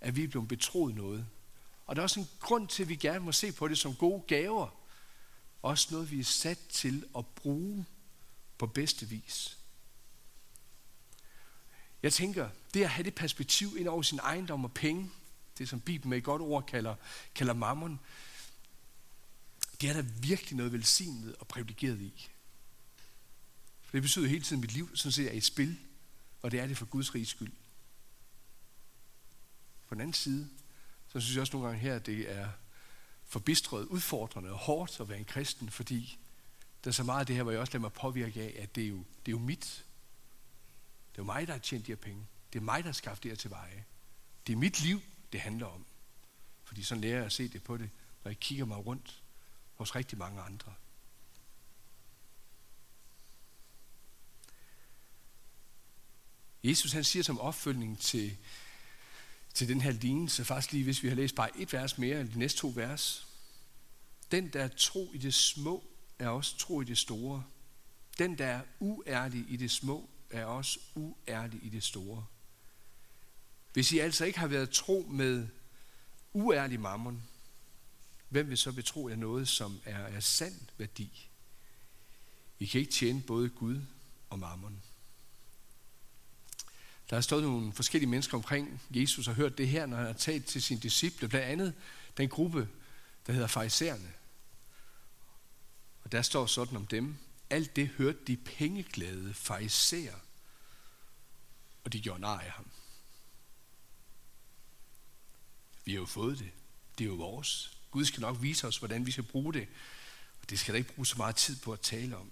at 0.00 0.16
vi 0.16 0.24
er 0.24 0.28
blevet 0.28 0.48
betroet 0.48 0.94
noget. 0.94 1.26
Og 1.86 1.96
der 1.96 2.02
er 2.02 2.04
også 2.04 2.20
en 2.20 2.28
grund 2.40 2.68
til, 2.68 2.82
at 2.82 2.88
vi 2.88 2.96
gerne 2.96 3.24
må 3.24 3.32
se 3.32 3.52
på 3.52 3.68
det 3.68 3.78
som 3.78 3.94
gode 3.94 4.22
gaver. 4.26 4.68
Også 5.62 5.88
noget, 5.90 6.10
vi 6.10 6.20
er 6.20 6.24
sat 6.24 6.58
til 6.68 7.04
at 7.18 7.26
bruge 7.26 7.86
på 8.58 8.66
bedste 8.66 9.08
vis. 9.08 9.58
Jeg 12.02 12.12
tænker, 12.12 12.48
det 12.74 12.82
at 12.82 12.90
have 12.90 13.04
det 13.04 13.14
perspektiv 13.14 13.76
ind 13.78 13.88
over 13.88 14.02
sin 14.02 14.18
ejendom 14.18 14.64
og 14.64 14.72
penge, 14.72 15.10
det 15.58 15.68
som 15.68 15.80
Bibelen 15.80 16.10
med 16.10 16.18
et 16.18 16.24
godt 16.24 16.42
ord 16.42 16.66
kalder, 16.66 16.94
kalder 17.34 17.54
mammon, 17.54 18.00
det 19.80 19.88
er 19.88 19.92
der 19.92 20.02
virkelig 20.02 20.56
noget 20.56 20.72
velsignet 20.72 21.34
og 21.34 21.48
privilegeret 21.48 22.00
i. 22.00 22.28
For 23.82 23.92
det 23.92 24.02
betyder 24.02 24.28
hele 24.28 24.44
tiden, 24.44 24.58
at 24.58 24.60
mit 24.60 24.72
liv 24.72 24.96
sådan 24.96 25.12
set 25.12 25.26
er 25.26 25.36
et 25.36 25.44
spil, 25.44 25.78
og 26.42 26.50
det 26.50 26.60
er 26.60 26.66
det 26.66 26.76
for 26.76 26.86
Guds 26.86 27.14
rigs 27.14 27.30
skyld. 27.30 27.52
På 29.88 29.94
den 29.94 30.00
anden 30.00 30.14
side, 30.14 30.48
så 31.08 31.20
synes 31.20 31.34
jeg 31.34 31.40
også 31.40 31.52
nogle 31.52 31.68
gange 31.68 31.82
her, 31.82 31.94
at 31.94 32.06
det 32.06 32.38
er 32.38 32.48
forbistret, 33.26 33.84
udfordrende 33.84 34.50
og 34.50 34.58
hårdt 34.58 35.00
at 35.00 35.08
være 35.08 35.18
en 35.18 35.24
kristen, 35.24 35.70
fordi 35.70 36.18
der 36.84 36.90
er 36.90 36.92
så 36.92 37.02
meget 37.02 37.20
af 37.20 37.26
det 37.26 37.36
her, 37.36 37.42
hvor 37.42 37.52
jeg 37.52 37.60
også 37.60 37.72
lader 37.72 37.80
mig 37.80 37.92
påvirke 37.92 38.42
af, 38.42 38.62
at 38.62 38.74
det 38.74 38.84
er 38.84 38.88
jo, 38.88 38.98
det 38.98 39.28
er 39.28 39.32
jo 39.32 39.38
mit. 39.38 39.84
Det 41.12 41.18
er 41.18 41.22
jo 41.22 41.24
mig, 41.24 41.46
der 41.46 41.52
har 41.52 41.60
tjent 41.60 41.86
de 41.86 41.92
her 41.92 41.96
penge. 41.96 42.26
Det 42.52 42.58
er 42.58 42.64
mig, 42.64 42.82
der 42.82 42.88
har 42.88 42.92
skabt 42.92 43.22
det 43.22 43.30
her 43.30 43.36
til 43.36 43.50
veje. 43.50 43.84
Det 44.46 44.52
er 44.52 44.56
mit 44.56 44.80
liv, 44.80 45.02
det 45.32 45.40
handler 45.40 45.66
om. 45.66 45.86
Fordi 46.64 46.82
sådan 46.82 47.00
lærer 47.00 47.16
jeg 47.16 47.24
at 47.24 47.32
se 47.32 47.48
det 47.48 47.62
på 47.62 47.76
det, 47.76 47.90
når 48.24 48.30
jeg 48.30 48.40
kigger 48.40 48.64
mig 48.64 48.86
rundt 48.86 49.22
hos 49.74 49.96
rigtig 49.96 50.18
mange 50.18 50.40
andre. 50.40 50.74
Jesus 56.64 56.92
han 56.92 57.04
siger 57.04 57.22
som 57.22 57.40
opfølgning 57.40 57.98
til, 57.98 58.36
til 59.54 59.68
den 59.68 59.80
her 59.80 59.90
lignelse, 59.90 60.44
faktisk 60.44 60.72
lige 60.72 60.84
hvis 60.84 61.02
vi 61.02 61.08
har 61.08 61.16
læst 61.16 61.34
bare 61.34 61.60
et 61.60 61.72
vers 61.72 61.98
mere 61.98 62.20
end 62.20 62.28
de 62.28 62.38
næste 62.38 62.58
to 62.58 62.72
vers. 62.76 63.26
Den, 64.30 64.52
der 64.52 64.64
er 64.64 64.68
tro 64.68 65.10
i 65.14 65.18
det 65.18 65.34
små, 65.34 65.84
er 66.18 66.28
også 66.28 66.58
tro 66.58 66.80
i 66.80 66.84
det 66.84 66.98
store. 66.98 67.44
Den, 68.18 68.38
der 68.38 68.46
er 68.46 68.62
uærlig 68.80 69.44
i 69.48 69.56
det 69.56 69.70
små, 69.70 70.10
er 70.30 70.44
også 70.44 70.78
uærlig 70.94 71.64
i 71.64 71.68
det 71.68 71.82
store. 71.82 72.26
Hvis 73.72 73.92
I 73.92 73.98
altså 73.98 74.24
ikke 74.24 74.38
har 74.38 74.46
været 74.46 74.70
tro 74.70 75.06
med 75.10 75.48
uærlig 76.32 76.80
mammon, 76.80 77.22
hvem 78.28 78.48
vil 78.48 78.58
så 78.58 78.72
betro 78.72 79.08
jer 79.08 79.16
noget, 79.16 79.48
som 79.48 79.80
er 79.84 80.06
af 80.06 80.22
sand 80.22 80.60
værdi? 80.78 81.28
I 82.58 82.66
kan 82.66 82.80
ikke 82.80 82.92
tjene 82.92 83.22
både 83.22 83.48
Gud 83.48 83.80
og 84.30 84.38
mammon. 84.38 84.82
Der 87.10 87.16
har 87.16 87.20
stået 87.20 87.42
nogle 87.42 87.72
forskellige 87.72 88.10
mennesker 88.10 88.36
omkring 88.36 88.82
Jesus 88.90 89.28
og 89.28 89.34
hørt 89.34 89.58
det 89.58 89.68
her, 89.68 89.86
når 89.86 89.96
han 89.96 90.06
har 90.06 90.12
talt 90.12 90.46
til 90.46 90.62
sine 90.62 90.80
disciple, 90.80 91.28
blandt 91.28 91.46
andet 91.46 91.74
den 92.16 92.28
gruppe, 92.28 92.68
der 93.26 93.32
hedder 93.32 93.46
farisæerne. 93.46 94.12
Og 96.04 96.12
der 96.12 96.22
står 96.22 96.46
sådan 96.46 96.76
om 96.76 96.86
dem, 96.86 97.16
alt 97.50 97.76
det 97.76 97.88
hørte 97.88 98.18
de 98.26 98.36
pengeglade 98.36 99.34
farisæer, 99.34 100.16
og 101.84 101.92
de 101.92 102.00
gjorde 102.00 102.20
nar 102.20 102.38
af 102.38 102.50
ham. 102.50 102.66
Vi 105.84 105.92
har 105.92 106.00
jo 106.00 106.06
fået 106.06 106.38
det. 106.38 106.50
Det 106.98 107.04
er 107.04 107.08
jo 107.08 107.14
vores. 107.14 107.78
Gud 107.90 108.04
skal 108.04 108.20
nok 108.20 108.42
vise 108.42 108.66
os, 108.66 108.78
hvordan 108.78 109.06
vi 109.06 109.10
skal 109.10 109.24
bruge 109.24 109.54
det. 109.54 109.68
Og 110.42 110.50
det 110.50 110.60
skal 110.60 110.74
der 110.74 110.78
ikke 110.78 110.92
bruge 110.92 111.06
så 111.06 111.16
meget 111.16 111.36
tid 111.36 111.56
på 111.56 111.72
at 111.72 111.80
tale 111.80 112.16
om. 112.16 112.30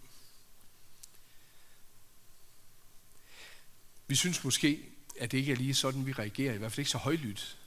Vi 4.07 4.15
synes 4.15 4.45
måske, 4.45 4.89
at 5.19 5.33
det 5.33 5.39
ikke 5.39 5.53
er 5.53 5.57
lige 5.57 5.75
sådan, 5.75 6.07
vi 6.07 6.13
reagerer, 6.13 6.55
i 6.55 6.59
hvert 6.59 6.73
fald 6.73 6.79
ikke 6.79 6.91
så 6.91 6.99
højlydt, 6.99 7.59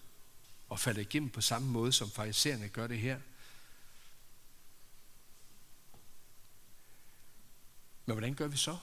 og 0.69 0.79
falder 0.79 1.01
igennem 1.01 1.29
på 1.29 1.41
samme 1.41 1.67
måde, 1.67 1.91
som 1.91 2.11
farisæerne 2.11 2.69
gør 2.69 2.87
det 2.87 2.99
her. 2.99 3.19
Men 8.05 8.13
hvordan 8.13 8.33
gør 8.33 8.47
vi 8.47 8.57
så? 8.57 8.77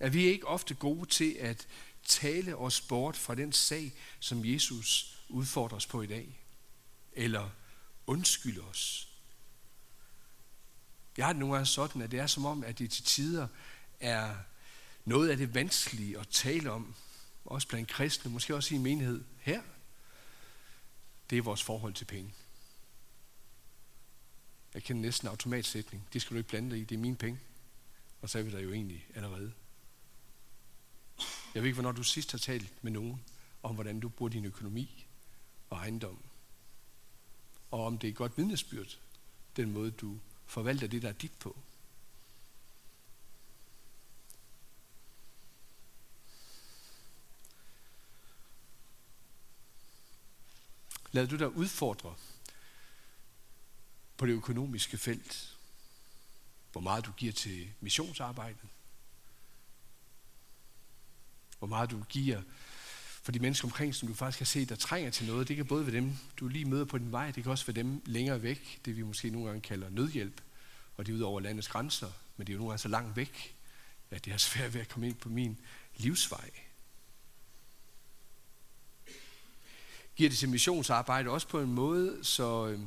Er 0.00 0.08
vi 0.08 0.24
ikke 0.24 0.46
ofte 0.46 0.74
gode 0.74 1.08
til 1.08 1.36
at 1.40 1.66
tale 2.04 2.56
os 2.56 2.80
bort 2.80 3.16
fra 3.16 3.34
den 3.34 3.52
sag, 3.52 3.92
som 4.20 4.44
Jesus 4.44 5.18
udfordrer 5.28 5.76
os 5.76 5.86
på 5.86 6.02
i 6.02 6.06
dag? 6.06 6.40
Eller 7.12 7.50
undskyld 8.06 8.60
os? 8.60 9.08
Jeg 11.16 11.26
har 11.26 11.32
det 11.32 11.40
nogle 11.40 11.54
gange 11.54 11.66
sådan, 11.66 12.02
at 12.02 12.10
det 12.10 12.20
er 12.20 12.26
som 12.26 12.44
om, 12.44 12.64
at 12.64 12.78
det 12.78 12.90
til 12.90 13.04
tider 13.04 13.48
er 14.00 14.34
noget 15.04 15.30
af 15.30 15.36
det 15.36 15.54
vanskelige 15.54 16.18
at 16.18 16.28
tale 16.28 16.70
om, 16.70 16.94
også 17.44 17.68
blandt 17.68 17.88
kristne, 17.88 18.30
måske 18.30 18.54
også 18.54 18.74
i 18.74 18.78
menighed 18.78 19.24
her, 19.40 19.62
det 21.30 21.38
er 21.38 21.42
vores 21.42 21.62
forhold 21.62 21.94
til 21.94 22.04
penge. 22.04 22.34
Jeg 24.74 24.82
kender 24.82 25.02
næsten 25.02 25.28
automatsætning. 25.28 26.08
Det 26.12 26.22
skal 26.22 26.34
du 26.34 26.38
ikke 26.38 26.48
blande 26.48 26.70
dig 26.70 26.78
i, 26.78 26.84
det 26.84 26.94
er 26.94 26.98
mine 26.98 27.16
penge. 27.16 27.40
Og 28.22 28.30
så 28.30 28.38
er 28.38 28.42
vi 28.42 28.50
der 28.50 28.58
jo 28.58 28.72
egentlig 28.72 29.06
allerede. 29.14 29.52
Jeg 31.54 31.62
ved 31.62 31.68
ikke, 31.68 31.80
hvornår 31.80 31.92
du 31.92 32.02
sidst 32.02 32.30
har 32.30 32.38
talt 32.38 32.84
med 32.84 32.92
nogen 32.92 33.24
om, 33.62 33.74
hvordan 33.74 34.00
du 34.00 34.08
bruger 34.08 34.30
din 34.30 34.44
økonomi 34.44 35.06
og 35.70 35.78
ejendom. 35.78 36.18
Og 37.70 37.86
om 37.86 37.98
det 37.98 38.08
er 38.08 38.12
et 38.12 38.16
godt 38.16 38.38
vidnesbyrd, 38.38 38.98
den 39.56 39.70
måde 39.70 39.90
du 39.90 40.18
forvalter 40.46 40.86
det, 40.86 41.02
der 41.02 41.08
er 41.08 41.12
dit 41.12 41.32
på. 41.32 41.56
Lad 51.12 51.26
du 51.26 51.36
dig 51.36 51.56
udfordre 51.56 52.14
på 54.16 54.26
det 54.26 54.32
økonomiske 54.32 54.98
felt. 54.98 55.56
Hvor 56.72 56.80
meget 56.80 57.06
du 57.06 57.12
giver 57.12 57.32
til 57.32 57.72
missionsarbejdet. 57.80 58.68
Hvor 61.62 61.68
meget 61.68 61.90
du 61.90 62.02
giver 62.08 62.42
for 63.22 63.32
de 63.32 63.38
mennesker 63.38 63.68
omkring, 63.68 63.94
som 63.94 64.08
du 64.08 64.14
faktisk 64.14 64.38
har 64.38 64.44
set, 64.44 64.68
der 64.68 64.76
trænger 64.76 65.10
til 65.10 65.26
noget. 65.26 65.48
Det 65.48 65.56
kan 65.56 65.66
både 65.66 65.86
være 65.86 65.96
dem, 65.96 66.12
du 66.40 66.48
lige 66.48 66.64
møder 66.64 66.84
på 66.84 66.98
din 66.98 67.12
vej, 67.12 67.30
det 67.30 67.42
kan 67.42 67.52
også 67.52 67.66
være 67.66 67.74
dem 67.74 68.02
længere 68.04 68.42
væk, 68.42 68.80
det 68.84 68.96
vi 68.96 69.02
måske 69.02 69.30
nogle 69.30 69.46
gange 69.46 69.60
kalder 69.60 69.90
nødhjælp. 69.90 70.40
Og 70.96 71.06
det 71.06 71.12
er 71.12 71.16
ud 71.16 71.20
over 71.22 71.40
landets 71.40 71.68
grænser, 71.68 72.10
men 72.36 72.46
det 72.46 72.52
er 72.52 72.54
jo 72.54 72.58
nogle 72.58 72.70
gange 72.70 72.82
så 72.82 72.88
langt 72.88 73.16
væk, 73.16 73.56
at 74.10 74.24
det 74.24 74.32
er 74.32 74.36
svært 74.48 74.74
ved 74.74 74.80
at 74.80 74.88
komme 74.88 75.06
ind 75.06 75.14
på 75.14 75.28
min 75.28 75.58
livsvej. 75.96 76.50
giver 80.16 80.30
det 80.30 80.38
til 80.38 80.48
missionsarbejde 80.48 81.30
også 81.30 81.48
på 81.48 81.60
en 81.60 81.72
måde, 81.72 82.24
så, 82.24 82.66
øhm, 82.66 82.86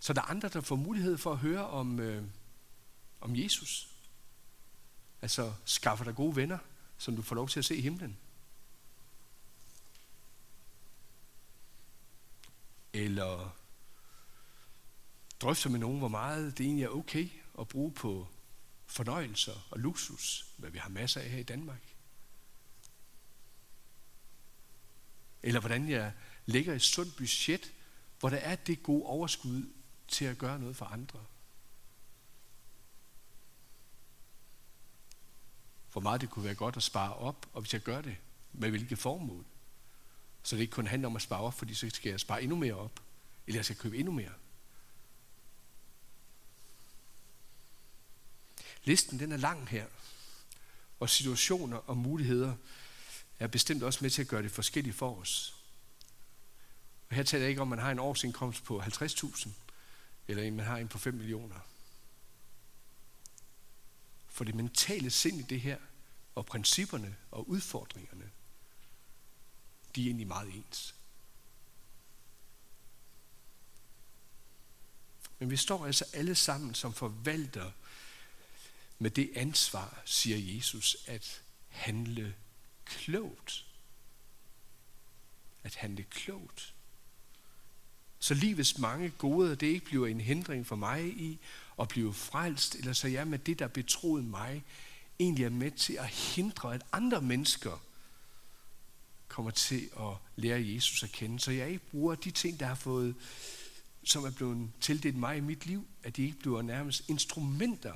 så 0.00 0.12
der 0.12 0.20
er 0.20 0.30
andre, 0.30 0.48
der 0.48 0.60
får 0.60 0.76
mulighed 0.76 1.18
for 1.18 1.32
at 1.32 1.38
høre 1.38 1.66
om, 1.66 2.00
øh, 2.00 2.22
om 3.20 3.36
Jesus. 3.36 3.88
Altså 5.22 5.52
skaffer 5.64 6.04
dig 6.04 6.14
gode 6.14 6.36
venner, 6.36 6.58
som 7.00 7.16
du 7.16 7.22
får 7.22 7.34
lov 7.34 7.48
til 7.48 7.58
at 7.58 7.64
se 7.64 7.76
i 7.76 7.80
himlen. 7.80 8.18
Eller 12.92 13.56
drøfter 15.40 15.70
med 15.70 15.78
nogen, 15.78 15.98
hvor 15.98 16.08
meget 16.08 16.58
det 16.58 16.66
egentlig 16.66 16.84
er 16.84 16.88
okay 16.88 17.28
at 17.58 17.68
bruge 17.68 17.92
på 17.92 18.28
fornøjelser 18.86 19.66
og 19.70 19.78
luksus, 19.78 20.46
hvad 20.56 20.70
vi 20.70 20.78
har 20.78 20.88
masser 20.88 21.20
af 21.20 21.30
her 21.30 21.38
i 21.38 21.42
Danmark. 21.42 21.94
Eller 25.42 25.60
hvordan 25.60 25.88
jeg 25.88 26.12
lægger 26.46 26.74
et 26.74 26.82
sundt 26.82 27.16
budget, 27.16 27.72
hvor 28.18 28.30
der 28.30 28.36
er 28.36 28.56
det 28.56 28.82
gode 28.82 29.04
overskud 29.04 29.72
til 30.08 30.24
at 30.24 30.38
gøre 30.38 30.58
noget 30.58 30.76
for 30.76 30.86
andre. 30.86 31.24
Hvor 35.92 36.00
meget 36.00 36.20
det 36.20 36.30
kunne 36.30 36.44
være 36.44 36.54
godt 36.54 36.76
at 36.76 36.82
spare 36.82 37.14
op, 37.14 37.46
og 37.52 37.60
hvis 37.60 37.72
jeg 37.72 37.80
gør 37.80 38.00
det, 38.00 38.16
med 38.52 38.70
hvilke 38.70 38.96
formål. 38.96 39.44
Så 40.42 40.56
det 40.56 40.62
ikke 40.62 40.72
kun 40.72 40.86
handler 40.86 41.08
om 41.08 41.16
at 41.16 41.22
spare 41.22 41.40
op, 41.40 41.54
fordi 41.54 41.74
så 41.74 41.90
skal 41.90 42.10
jeg 42.10 42.20
spare 42.20 42.42
endnu 42.42 42.56
mere 42.56 42.74
op, 42.74 43.00
eller 43.46 43.58
jeg 43.58 43.64
skal 43.64 43.76
købe 43.76 43.98
endnu 43.98 44.12
mere. 44.12 44.32
Listen 48.84 49.18
den 49.18 49.32
er 49.32 49.36
lang 49.36 49.68
her, 49.68 49.86
og 51.00 51.10
situationer 51.10 51.76
og 51.76 51.96
muligheder 51.96 52.54
er 53.38 53.46
bestemt 53.46 53.82
også 53.82 53.98
med 54.02 54.10
til 54.10 54.22
at 54.22 54.28
gøre 54.28 54.42
det 54.42 54.50
forskelligt 54.50 54.96
for 54.96 55.20
os. 55.20 55.54
Og 57.08 57.16
her 57.16 57.22
taler 57.22 57.42
jeg 57.42 57.50
ikke 57.50 57.62
om, 57.62 57.72
at 57.72 57.78
man 57.78 57.84
har 57.84 57.92
en 57.92 57.98
årsindkomst 57.98 58.64
på 58.64 58.80
50.000, 58.80 59.48
eller 60.28 60.42
en, 60.42 60.56
man 60.56 60.66
har 60.66 60.76
en 60.76 60.88
på 60.88 60.98
5 60.98 61.14
millioner. 61.14 61.56
For 64.40 64.44
det 64.44 64.54
mentale 64.54 65.10
sind 65.10 65.40
i 65.40 65.42
det 65.42 65.60
her, 65.60 65.78
og 66.34 66.46
principperne 66.46 67.16
og 67.30 67.48
udfordringerne, 67.48 68.30
de 69.94 70.02
er 70.02 70.06
egentlig 70.06 70.26
meget 70.26 70.54
ens. 70.54 70.94
Men 75.38 75.50
vi 75.50 75.56
står 75.56 75.86
altså 75.86 76.04
alle 76.12 76.34
sammen 76.34 76.74
som 76.74 76.94
forvalter 76.94 77.70
med 78.98 79.10
det 79.10 79.30
ansvar, 79.34 80.02
siger 80.04 80.54
Jesus, 80.54 80.96
at 81.06 81.42
handle 81.68 82.34
klogt. 82.84 83.66
At 85.62 85.74
handle 85.74 86.02
klogt. 86.02 86.74
Så 88.18 88.34
livets 88.34 88.78
mange 88.78 89.10
gode, 89.10 89.56
det 89.56 89.66
ikke 89.66 89.86
bliver 89.86 90.06
en 90.06 90.20
hindring 90.20 90.66
for 90.66 90.76
mig 90.76 91.06
i 91.06 91.38
at 91.80 91.88
blive 91.88 92.14
frelst, 92.14 92.74
eller 92.74 92.92
så 92.92 93.08
jeg 93.08 93.26
med 93.26 93.38
det, 93.38 93.58
der 93.58 93.68
betroede 93.68 94.22
mig, 94.22 94.64
egentlig 95.18 95.44
er 95.44 95.50
med 95.50 95.70
til 95.70 95.92
at 95.92 96.08
hindre, 96.08 96.74
at 96.74 96.82
andre 96.92 97.22
mennesker 97.22 97.82
kommer 99.28 99.50
til 99.50 99.90
at 100.00 100.16
lære 100.36 100.74
Jesus 100.74 101.02
at 101.02 101.12
kende. 101.12 101.40
Så 101.40 101.50
jeg 101.50 101.68
ikke 101.68 101.90
bruger 101.90 102.14
de 102.14 102.30
ting, 102.30 102.60
der 102.60 102.66
har 102.66 102.74
fået, 102.74 103.14
som 104.04 104.24
er 104.24 104.30
blevet 104.30 104.70
tildelt 104.80 105.16
mig 105.16 105.36
i 105.36 105.40
mit 105.40 105.66
liv, 105.66 105.86
at 106.02 106.16
de 106.16 106.22
ikke 106.22 106.38
bliver 106.38 106.62
nærmest 106.62 107.08
instrumenter 107.08 107.94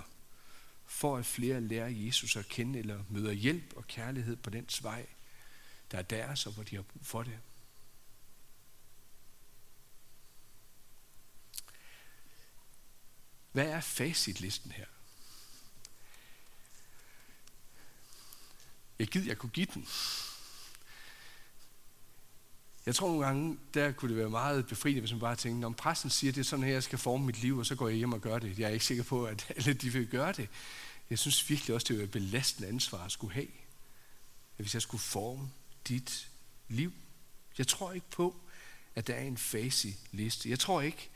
for 0.87 1.17
at 1.17 1.27
flere 1.27 1.61
lærer 1.61 1.89
Jesus 1.89 2.37
at 2.37 2.49
kende, 2.49 2.79
eller 2.79 3.05
møder 3.11 3.33
hjælp 3.33 3.73
og 3.77 3.87
kærlighed 3.87 4.37
på 4.37 4.51
den 4.51 4.67
vej, 4.83 5.07
der 5.91 5.99
er 5.99 6.03
deres, 6.03 6.47
og 6.47 6.53
hvor 6.53 6.63
de 6.63 6.77
har 6.77 6.83
brug 6.83 7.07
for 7.07 7.23
det. 7.23 7.39
Hvad 13.55 13.67
er 13.67 13.81
facitlisten 13.81 14.71
her? 14.71 14.85
Jeg 18.99 19.07
gider, 19.07 19.27
jeg 19.27 19.39
kunne 19.39 19.51
give 19.51 19.67
den. 19.75 19.89
Jeg 22.87 22.95
tror 22.95 23.09
nogle 23.09 23.27
gange, 23.27 23.59
der 23.75 23.93
kunne 23.93 24.09
det 24.09 24.17
være 24.17 24.31
meget 24.31 24.67
befriende, 24.67 25.01
hvis 25.01 25.11
man 25.11 25.21
bare 25.21 25.37
tænkte, 25.37 25.67
om 25.67 25.75
præsten 25.75 26.11
siger, 26.11 26.33
det 26.33 26.41
er 26.41 26.45
sådan 26.45 26.65
her, 26.65 26.73
jeg 26.73 26.83
skal 26.83 26.99
forme 26.99 27.27
mit 27.27 27.41
liv, 27.43 27.59
og 27.59 27.67
så 27.67 27.75
går 27.75 27.89
jeg 27.89 27.97
hjem 27.97 28.13
og 28.13 28.21
gør 28.21 28.39
det. 28.39 28.59
Jeg 28.59 28.67
er 28.67 28.73
ikke 28.73 28.85
sikker 28.85 29.05
på, 29.05 29.27
at 29.27 29.53
alle 29.57 29.75
de 29.75 29.91
vil 29.91 30.07
gøre 30.07 30.33
det. 30.33 30.49
Jeg 31.11 31.19
synes 31.19 31.51
virkelig 31.51 31.75
også, 31.75 31.87
det 31.89 32.01
er 32.01 32.05
et 32.05 32.11
belastende 32.11 32.69
ansvar 32.69 33.05
at 33.05 33.13
skulle 33.13 33.35
have. 33.35 33.49
Hvis 34.57 34.75
jeg 34.75 34.83
skulle 34.83 35.03
forme 35.03 35.51
dit 35.89 36.29
liv. 36.69 36.93
Jeg 37.59 37.67
tror 37.67 37.93
ikke 37.93 38.11
på, 38.11 38.37
at 38.95 39.07
der 39.07 39.15
er 39.15 39.23
en 39.23 39.37
faci-liste. 39.37 40.51
Jeg 40.51 40.59
tror 40.59 40.81
ikke, 40.81 41.11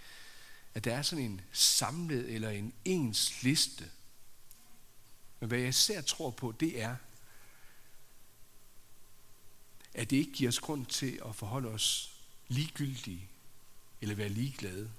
at 0.75 0.85
der 0.85 0.95
er 0.95 1.03
sådan 1.03 1.25
en 1.25 1.41
samlet 1.53 2.35
eller 2.35 2.51
en 2.51 2.73
ens 2.85 3.43
liste. 3.43 3.91
Men 5.41 5.49
hvad 5.49 5.59
jeg 5.59 5.69
især 5.69 6.01
tror 6.01 6.31
på, 6.31 6.55
det 6.61 6.83
er, 6.83 6.97
at 9.95 10.11
det 10.11 10.17
ikke 10.17 10.33
giver 10.33 10.49
os 10.49 10.61
grund 10.61 10.87
til 10.87 11.21
at 11.27 11.35
forholde 11.35 11.69
os 11.69 12.13
ligegyldige 12.49 13.29
eller 14.01 14.15
være 14.15 14.29
ligeglade. 14.29 14.91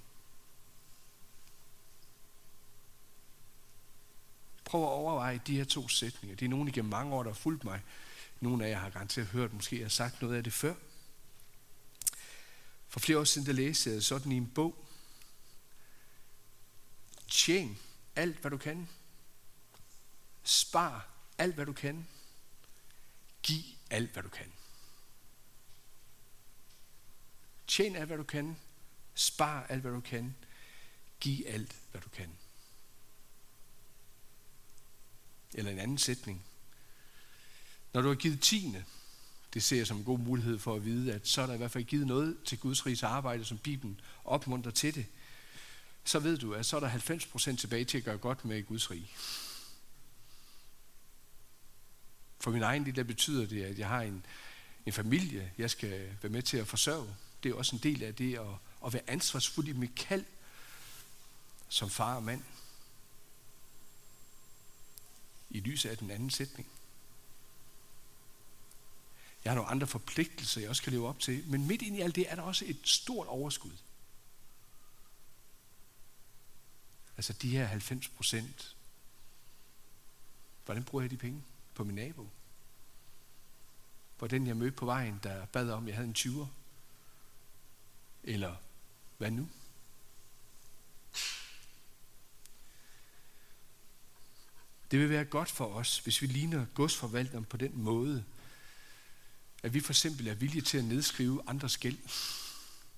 Prøv 4.65 4.83
at 4.83 4.89
overveje 4.89 5.41
de 5.47 5.57
her 5.57 5.63
to 5.63 5.87
sætninger. 5.87 6.35
Det 6.35 6.45
er 6.45 6.49
nogen 6.49 6.67
igennem 6.67 6.89
mange 6.89 7.15
år, 7.15 7.23
der 7.23 7.29
har 7.29 7.35
fulgt 7.35 7.63
mig. 7.63 7.81
Nogle 8.39 8.65
af 8.65 8.69
jer 8.69 8.79
har 8.79 8.89
garanteret 8.89 9.27
hørt, 9.27 9.53
måske 9.53 9.75
jeg 9.75 9.85
har 9.85 9.89
sagt 9.89 10.21
noget 10.21 10.37
af 10.37 10.43
det 10.43 10.53
før. 10.53 10.73
For 12.87 12.99
flere 12.99 13.19
år 13.19 13.23
siden, 13.23 13.47
der 13.47 13.53
læste 13.53 13.91
jeg 13.91 14.03
sådan 14.03 14.31
i 14.31 14.37
en 14.37 14.47
bog. 14.47 14.85
Tjen 17.29 17.77
alt, 18.15 18.37
hvad 18.37 18.51
du 18.51 18.57
kan. 18.57 18.89
Spar 20.43 21.07
alt, 21.37 21.55
hvad 21.55 21.65
du 21.65 21.73
kan. 21.73 22.07
Giv 23.43 23.63
alt, 23.89 24.11
hvad 24.11 24.23
du 24.23 24.29
kan. 24.29 24.51
Tjen 27.67 27.95
alt, 27.95 28.07
hvad 28.07 28.17
du 28.17 28.23
kan. 28.23 28.57
Spar 29.13 29.65
alt, 29.69 29.81
hvad 29.81 29.91
du 29.91 29.99
kan. 29.99 30.35
Giv 31.19 31.45
alt, 31.47 31.75
hvad 31.91 32.01
du 32.01 32.09
kan. 32.09 32.29
Eller 35.53 35.71
en 35.71 35.79
anden 35.79 35.97
sætning. 35.97 36.45
Når 37.93 38.01
du 38.01 38.07
har 38.07 38.15
givet 38.15 38.41
tiende, 38.41 38.85
det 39.53 39.63
ser 39.63 39.77
jeg 39.77 39.87
som 39.87 39.97
en 39.97 40.03
god 40.03 40.19
mulighed 40.19 40.59
for 40.59 40.75
at 40.75 40.85
vide, 40.85 41.13
at 41.13 41.27
så 41.27 41.41
er 41.41 41.45
der 41.45 41.53
i 41.53 41.57
hvert 41.57 41.71
fald 41.71 41.83
givet 41.83 42.07
noget 42.07 42.43
til 42.43 42.59
Guds 42.59 42.85
rigs 42.85 43.03
arbejde, 43.03 43.45
som 43.45 43.57
Bibelen 43.57 44.01
opmuntrer 44.23 44.71
til 44.71 44.95
det. 44.95 45.05
Så 46.03 46.19
ved 46.19 46.37
du, 46.37 46.53
at 46.53 46.65
så 46.65 46.75
er 46.75 46.79
der 46.79 46.89
90% 46.89 47.55
tilbage 47.55 47.85
til 47.85 47.97
at 47.97 48.03
gøre 48.03 48.17
godt 48.17 48.45
med 48.45 48.63
Guds 48.63 48.91
rig. 48.91 49.11
For 52.39 52.51
min 52.51 52.63
egen 52.63 52.85
del, 52.85 53.03
betyder 53.03 53.45
det, 53.45 53.63
at 53.63 53.79
jeg 53.79 53.87
har 53.87 54.01
en, 54.01 54.25
en 54.85 54.93
familie, 54.93 55.51
jeg 55.57 55.69
skal 55.69 56.17
være 56.21 56.31
med 56.31 56.41
til 56.41 56.57
at 56.57 56.67
forsørge. 56.67 57.15
Det 57.43 57.51
er 57.51 57.55
også 57.55 57.75
en 57.75 57.81
del 57.83 58.03
af 58.03 58.15
det 58.15 58.35
at, 58.35 58.47
at 58.85 58.93
være 58.93 59.09
ansvarsfuld 59.09 59.67
i 59.67 59.73
mit 59.73 59.95
kald 59.95 60.25
som 61.69 61.89
far 61.89 62.15
og 62.15 62.23
mand. 62.23 62.43
I 65.49 65.59
lyset 65.59 65.89
af 65.89 65.97
den 65.97 66.11
anden 66.11 66.29
sætning. 66.29 66.69
Jeg 69.43 69.51
har 69.51 69.55
nogle 69.55 69.71
andre 69.71 69.87
forpligtelser, 69.87 70.61
jeg 70.61 70.69
også 70.69 70.83
kan 70.83 70.93
leve 70.93 71.07
op 71.07 71.19
til. 71.19 71.43
Men 71.47 71.67
midt 71.67 71.81
ind 71.81 71.95
i 71.95 72.01
alt 72.01 72.15
det 72.15 72.31
er 72.31 72.35
der 72.35 72.41
også 72.41 72.65
et 72.67 72.79
stort 72.83 73.27
overskud. 73.27 73.71
Altså 77.19 77.33
de 77.33 77.49
her 77.49 77.65
90 77.65 78.07
procent. 78.07 78.75
Hvordan 80.65 80.83
bruger 80.83 81.03
jeg 81.03 81.11
de 81.11 81.17
penge? 81.17 81.43
På 81.75 81.83
min 81.83 81.95
nabo? 81.95 82.29
På 84.17 84.27
den, 84.27 84.47
jeg 84.47 84.57
mødte 84.57 84.77
på 84.77 84.85
vejen, 84.85 85.19
der 85.23 85.45
bad 85.45 85.69
om, 85.69 85.83
at 85.83 85.87
jeg 85.87 85.95
havde 85.95 86.07
en 86.07 86.15
20'er? 86.17 86.45
Eller 88.23 88.55
hvad 89.17 89.31
nu? 89.31 89.49
Det 94.91 94.99
vil 94.99 95.09
være 95.09 95.25
godt 95.25 95.51
for 95.51 95.65
os, 95.65 95.99
hvis 95.99 96.21
vi 96.21 96.27
ligner 96.27 96.65
godsforvalteren 96.73 97.45
på 97.45 97.57
den 97.57 97.77
måde, 97.77 98.23
at 99.63 99.73
vi 99.73 99.79
for 99.79 99.91
eksempel 99.91 100.27
er 100.27 100.35
villige 100.35 100.61
til 100.61 100.77
at 100.77 100.83
nedskrive 100.83 101.43
andres 101.47 101.77
gæld. 101.77 101.97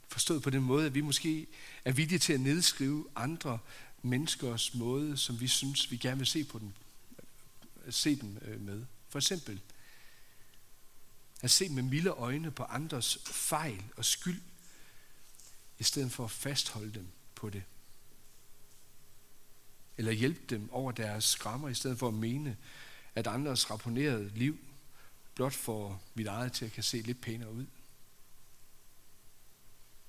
Forstået 0.07 0.43
på 0.43 0.49
den 0.49 0.63
måde, 0.63 0.85
at 0.85 0.93
vi 0.93 1.01
måske 1.01 1.47
er 1.85 1.91
villige 1.91 2.19
til 2.19 2.33
at 2.33 2.39
nedskrive 2.39 3.07
andre 3.15 3.59
menneskers 4.01 4.73
måde, 4.73 5.17
som 5.17 5.39
vi 5.39 5.47
synes, 5.47 5.91
vi 5.91 5.97
gerne 5.97 6.17
vil 6.17 6.27
se, 6.27 6.43
på 6.43 6.59
den, 6.59 6.73
øh, 7.85 7.93
se 7.93 8.15
dem 8.15 8.37
øh, 8.41 8.61
med. 8.61 8.85
For 9.09 9.19
eksempel 9.19 9.61
at 11.41 11.51
se 11.51 11.69
med 11.69 11.83
milde 11.83 12.09
øjne 12.09 12.51
på 12.51 12.63
andres 12.63 13.17
fejl 13.25 13.83
og 13.97 14.05
skyld, 14.05 14.41
i 15.79 15.83
stedet 15.83 16.11
for 16.11 16.23
at 16.23 16.31
fastholde 16.31 16.93
dem 16.93 17.07
på 17.35 17.49
det. 17.49 17.63
Eller 19.97 20.11
hjælpe 20.11 20.41
dem 20.49 20.69
over 20.71 20.91
deres 20.91 21.23
skrammer, 21.23 21.69
i 21.69 21.73
stedet 21.73 21.99
for 21.99 22.07
at 22.07 22.13
mene, 22.13 22.57
at 23.15 23.27
andres 23.27 23.71
rapporterede 23.71 24.31
liv 24.35 24.57
blot 25.35 25.53
får 25.53 26.01
mit 26.13 26.27
eget 26.27 26.53
til 26.53 26.65
at 26.65 26.71
kan 26.71 26.83
se 26.83 27.01
lidt 27.01 27.21
pænere 27.21 27.51
ud. 27.51 27.65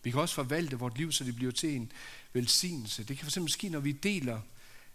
Vi 0.03 0.11
kan 0.11 0.21
også 0.21 0.35
forvalte 0.35 0.79
vores 0.79 0.97
liv, 0.97 1.13
så 1.13 1.25
det 1.25 1.37
bliver 1.37 1.53
til 1.53 1.77
en 1.77 1.93
velsignelse. 2.33 3.05
Det 3.05 3.19
kan 3.19 3.31
fx 3.31 3.39
ske, 3.53 3.69
når 3.69 3.81
vi 3.81 3.93
deler 3.93 4.41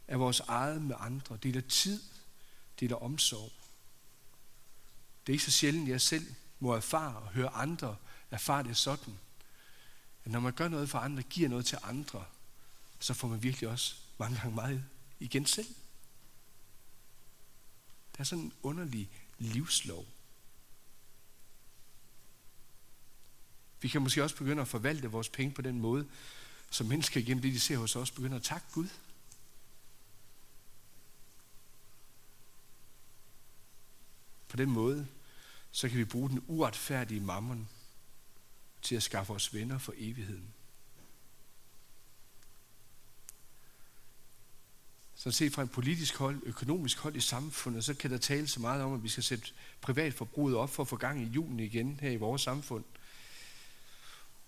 af 0.08 0.20
vores 0.20 0.39
eget 0.39 0.82
med 0.82 0.96
andre, 1.00 1.38
deler 1.43 1.62
tid, 1.62 2.02
deler 2.80 2.96
omsorg. 2.96 3.52
Det 5.28 5.34
er 5.34 5.36
ikke 5.36 5.46
så 5.46 5.52
sjældent, 5.52 5.89
jeg 5.89 6.02
selv 6.02 6.34
må 6.60 6.74
erfare 6.74 7.15
og 7.15 7.28
høre 7.28 7.50
andre 7.50 7.96
erfare 8.32 8.63
det 8.63 8.78
sådan, 8.78 9.20
at 10.26 10.32
når 10.32 10.39
man 10.39 10.54
gør 10.54 10.67
noget 10.67 10.89
for 10.89 11.00
andre, 11.00 11.24
giver 11.24 11.50
noget 11.50 11.65
til 11.65 11.78
andre, 11.84 12.26
så 13.00 13.13
får 13.13 13.28
man 13.28 13.43
virkelig 13.43 13.70
også 13.70 13.96
mange 14.17 14.38
gange 14.38 14.56
meget 14.56 14.84
igen 15.20 15.46
selv. 15.46 15.76
Det 18.12 18.20
er 18.20 18.24
sådan 18.24 18.43
en 18.43 18.54
underlig 18.63 19.10
livslov. 19.38 20.06
Vi 23.81 23.87
kan 23.87 24.01
måske 24.01 24.23
også 24.23 24.35
begynde 24.35 24.61
at 24.61 24.67
forvalte 24.67 25.07
vores 25.07 25.29
penge 25.29 25.53
på 25.53 25.61
den 25.61 25.79
måde, 25.79 26.07
så 26.69 26.83
mennesker 26.83 27.21
igennem 27.21 27.41
det, 27.41 27.53
de 27.53 27.59
ser 27.59 27.77
hos 27.77 27.95
os, 27.95 28.11
begynder 28.11 28.37
at 28.37 28.43
takke 28.43 28.67
Gud. 28.73 28.87
På 34.47 34.57
den 34.57 34.69
måde, 34.69 35.07
så 35.71 35.89
kan 35.89 35.97
vi 35.97 36.05
bruge 36.05 36.29
den 36.29 36.43
uretfærdige 36.47 37.21
mammon 37.21 37.69
til 38.81 38.95
at 38.95 39.03
skaffe 39.03 39.33
os 39.33 39.53
venner 39.53 39.77
for 39.77 39.93
evigheden. 39.97 40.53
Så 45.15 45.31
set 45.31 45.53
fra 45.53 45.61
en 45.61 45.67
politisk 45.67 46.15
hold, 46.15 46.41
økonomisk 46.43 46.97
hold 46.97 47.15
i 47.15 47.19
samfundet, 47.19 47.85
så 47.85 47.93
kan 47.93 48.11
der 48.11 48.17
tale 48.17 48.47
så 48.47 48.59
meget 48.59 48.83
om, 48.83 48.93
at 48.93 49.03
vi 49.03 49.09
skal 49.09 49.23
sætte 49.23 49.45
privatforbruget 49.81 50.55
op 50.55 50.69
for 50.69 50.83
at 50.83 50.87
få 50.87 50.95
gang 50.95 51.21
i 51.21 51.25
julen 51.25 51.59
igen 51.59 51.99
her 52.01 52.11
i 52.11 52.15
vores 52.15 52.41
samfund. 52.41 52.83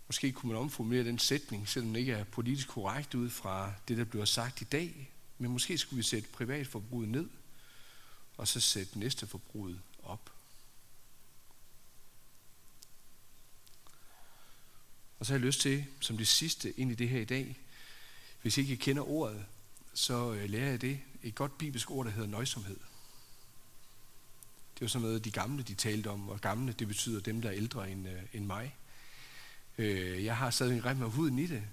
Måske 0.09 0.31
kunne 0.31 0.51
man 0.51 0.61
omformulere 0.61 1.03
den 1.03 1.19
sætning, 1.19 1.67
selvom 1.67 1.87
den 1.87 1.95
ikke 1.95 2.13
er 2.13 2.23
politisk 2.23 2.67
korrekt 2.67 3.15
ud 3.15 3.29
fra 3.29 3.73
det, 3.87 3.97
der 3.97 4.03
bliver 4.03 4.25
sagt 4.25 4.61
i 4.61 4.63
dag. 4.63 5.11
Men 5.37 5.51
måske 5.51 5.77
skulle 5.77 5.97
vi 5.97 6.03
sætte 6.03 6.29
privatforbruget 6.29 7.09
ned, 7.09 7.29
og 8.37 8.47
så 8.47 8.59
sætte 8.59 8.99
næste 8.99 9.27
forbruget 9.27 9.81
op. 10.03 10.31
Og 15.19 15.25
så 15.25 15.33
har 15.33 15.37
jeg 15.37 15.45
lyst 15.45 15.61
til, 15.61 15.85
som 15.99 16.17
det 16.17 16.27
sidste 16.27 16.79
ind 16.79 16.91
i 16.91 16.95
det 16.95 17.09
her 17.09 17.21
i 17.21 17.25
dag, 17.25 17.59
hvis 18.41 18.57
I 18.57 18.61
ikke 18.61 18.77
kender 18.77 19.09
ordet, 19.09 19.45
så 19.93 20.33
øh, 20.33 20.49
lærer 20.49 20.69
jeg 20.69 20.81
det. 20.81 20.99
Et 21.23 21.35
godt 21.35 21.57
bibelsk 21.57 21.91
ord, 21.91 22.05
der 22.05 22.11
hedder 22.11 22.27
nøjsomhed. 22.27 22.79
Det 24.73 24.81
var 24.81 24.87
sådan 24.87 25.07
noget, 25.07 25.25
de 25.25 25.31
gamle 25.31 25.63
de 25.63 25.73
talte 25.73 26.07
om, 26.07 26.29
og 26.29 26.41
gamle, 26.41 26.73
det 26.73 26.87
betyder 26.87 27.21
dem, 27.21 27.41
der 27.41 27.49
er 27.49 27.55
ældre 27.55 27.91
end, 27.91 28.07
øh, 28.07 28.21
end 28.33 28.45
mig. 28.45 28.75
Øh, 29.79 30.23
jeg 30.25 30.37
har 30.37 30.49
stadig 30.49 30.77
en 30.77 30.85
rem 30.85 31.03
af 31.03 31.11
huden 31.11 31.39
i 31.39 31.47
det, 31.47 31.63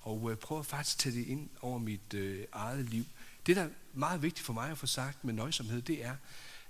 og 0.00 0.30
øh, 0.30 0.36
prøver 0.36 0.62
faktisk 0.62 0.96
at 0.96 0.98
tage 0.98 1.16
det 1.16 1.26
ind 1.26 1.50
over 1.60 1.78
mit 1.78 2.14
øh, 2.14 2.46
eget 2.52 2.84
liv. 2.84 3.04
Det, 3.46 3.56
der 3.56 3.62
er 3.62 3.68
meget 3.92 4.22
vigtigt 4.22 4.46
for 4.46 4.52
mig 4.52 4.70
at 4.70 4.78
få 4.78 4.86
sagt 4.86 5.24
med 5.24 5.34
nøjsomhed, 5.34 5.82
det 5.82 6.04
er, 6.04 6.16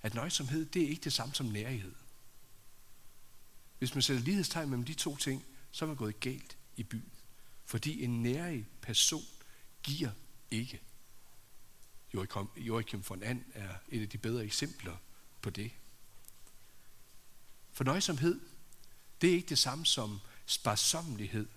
at 0.03 0.15
nøjsomhed, 0.15 0.67
det 0.67 0.83
er 0.83 0.89
ikke 0.89 1.05
det 1.05 1.13
samme 1.13 1.35
som 1.35 1.47
nærighed. 1.47 1.93
Hvis 3.79 3.95
man 3.95 4.03
sætter 4.03 4.23
lighedstegn 4.23 4.69
mellem 4.69 4.85
de 4.85 4.95
to 4.95 5.17
ting, 5.17 5.45
så 5.71 5.85
er 5.85 5.87
man 5.87 5.97
gået 5.97 6.21
galt 6.21 6.57
i 6.77 6.83
byen. 6.83 7.13
Fordi 7.65 8.05
en 8.05 8.23
nærig 8.23 8.67
person 8.83 9.25
giver 9.83 10.11
ikke. 10.51 10.81
Joachim 12.57 13.05
von 13.09 13.23
And 13.23 13.43
er 13.55 13.75
et 13.89 14.03
af 14.03 14.09
de 14.09 14.19
bedre 14.19 14.45
eksempler 14.45 14.97
på 15.43 15.51
det. 15.51 15.71
For 17.73 17.85
nøjsomhed, 17.85 18.41
det 19.21 19.31
er 19.31 19.35
ikke 19.35 19.49
det 19.49 19.59
samme 19.59 19.87
som 19.87 20.21
sparsommelighed. 20.53 21.49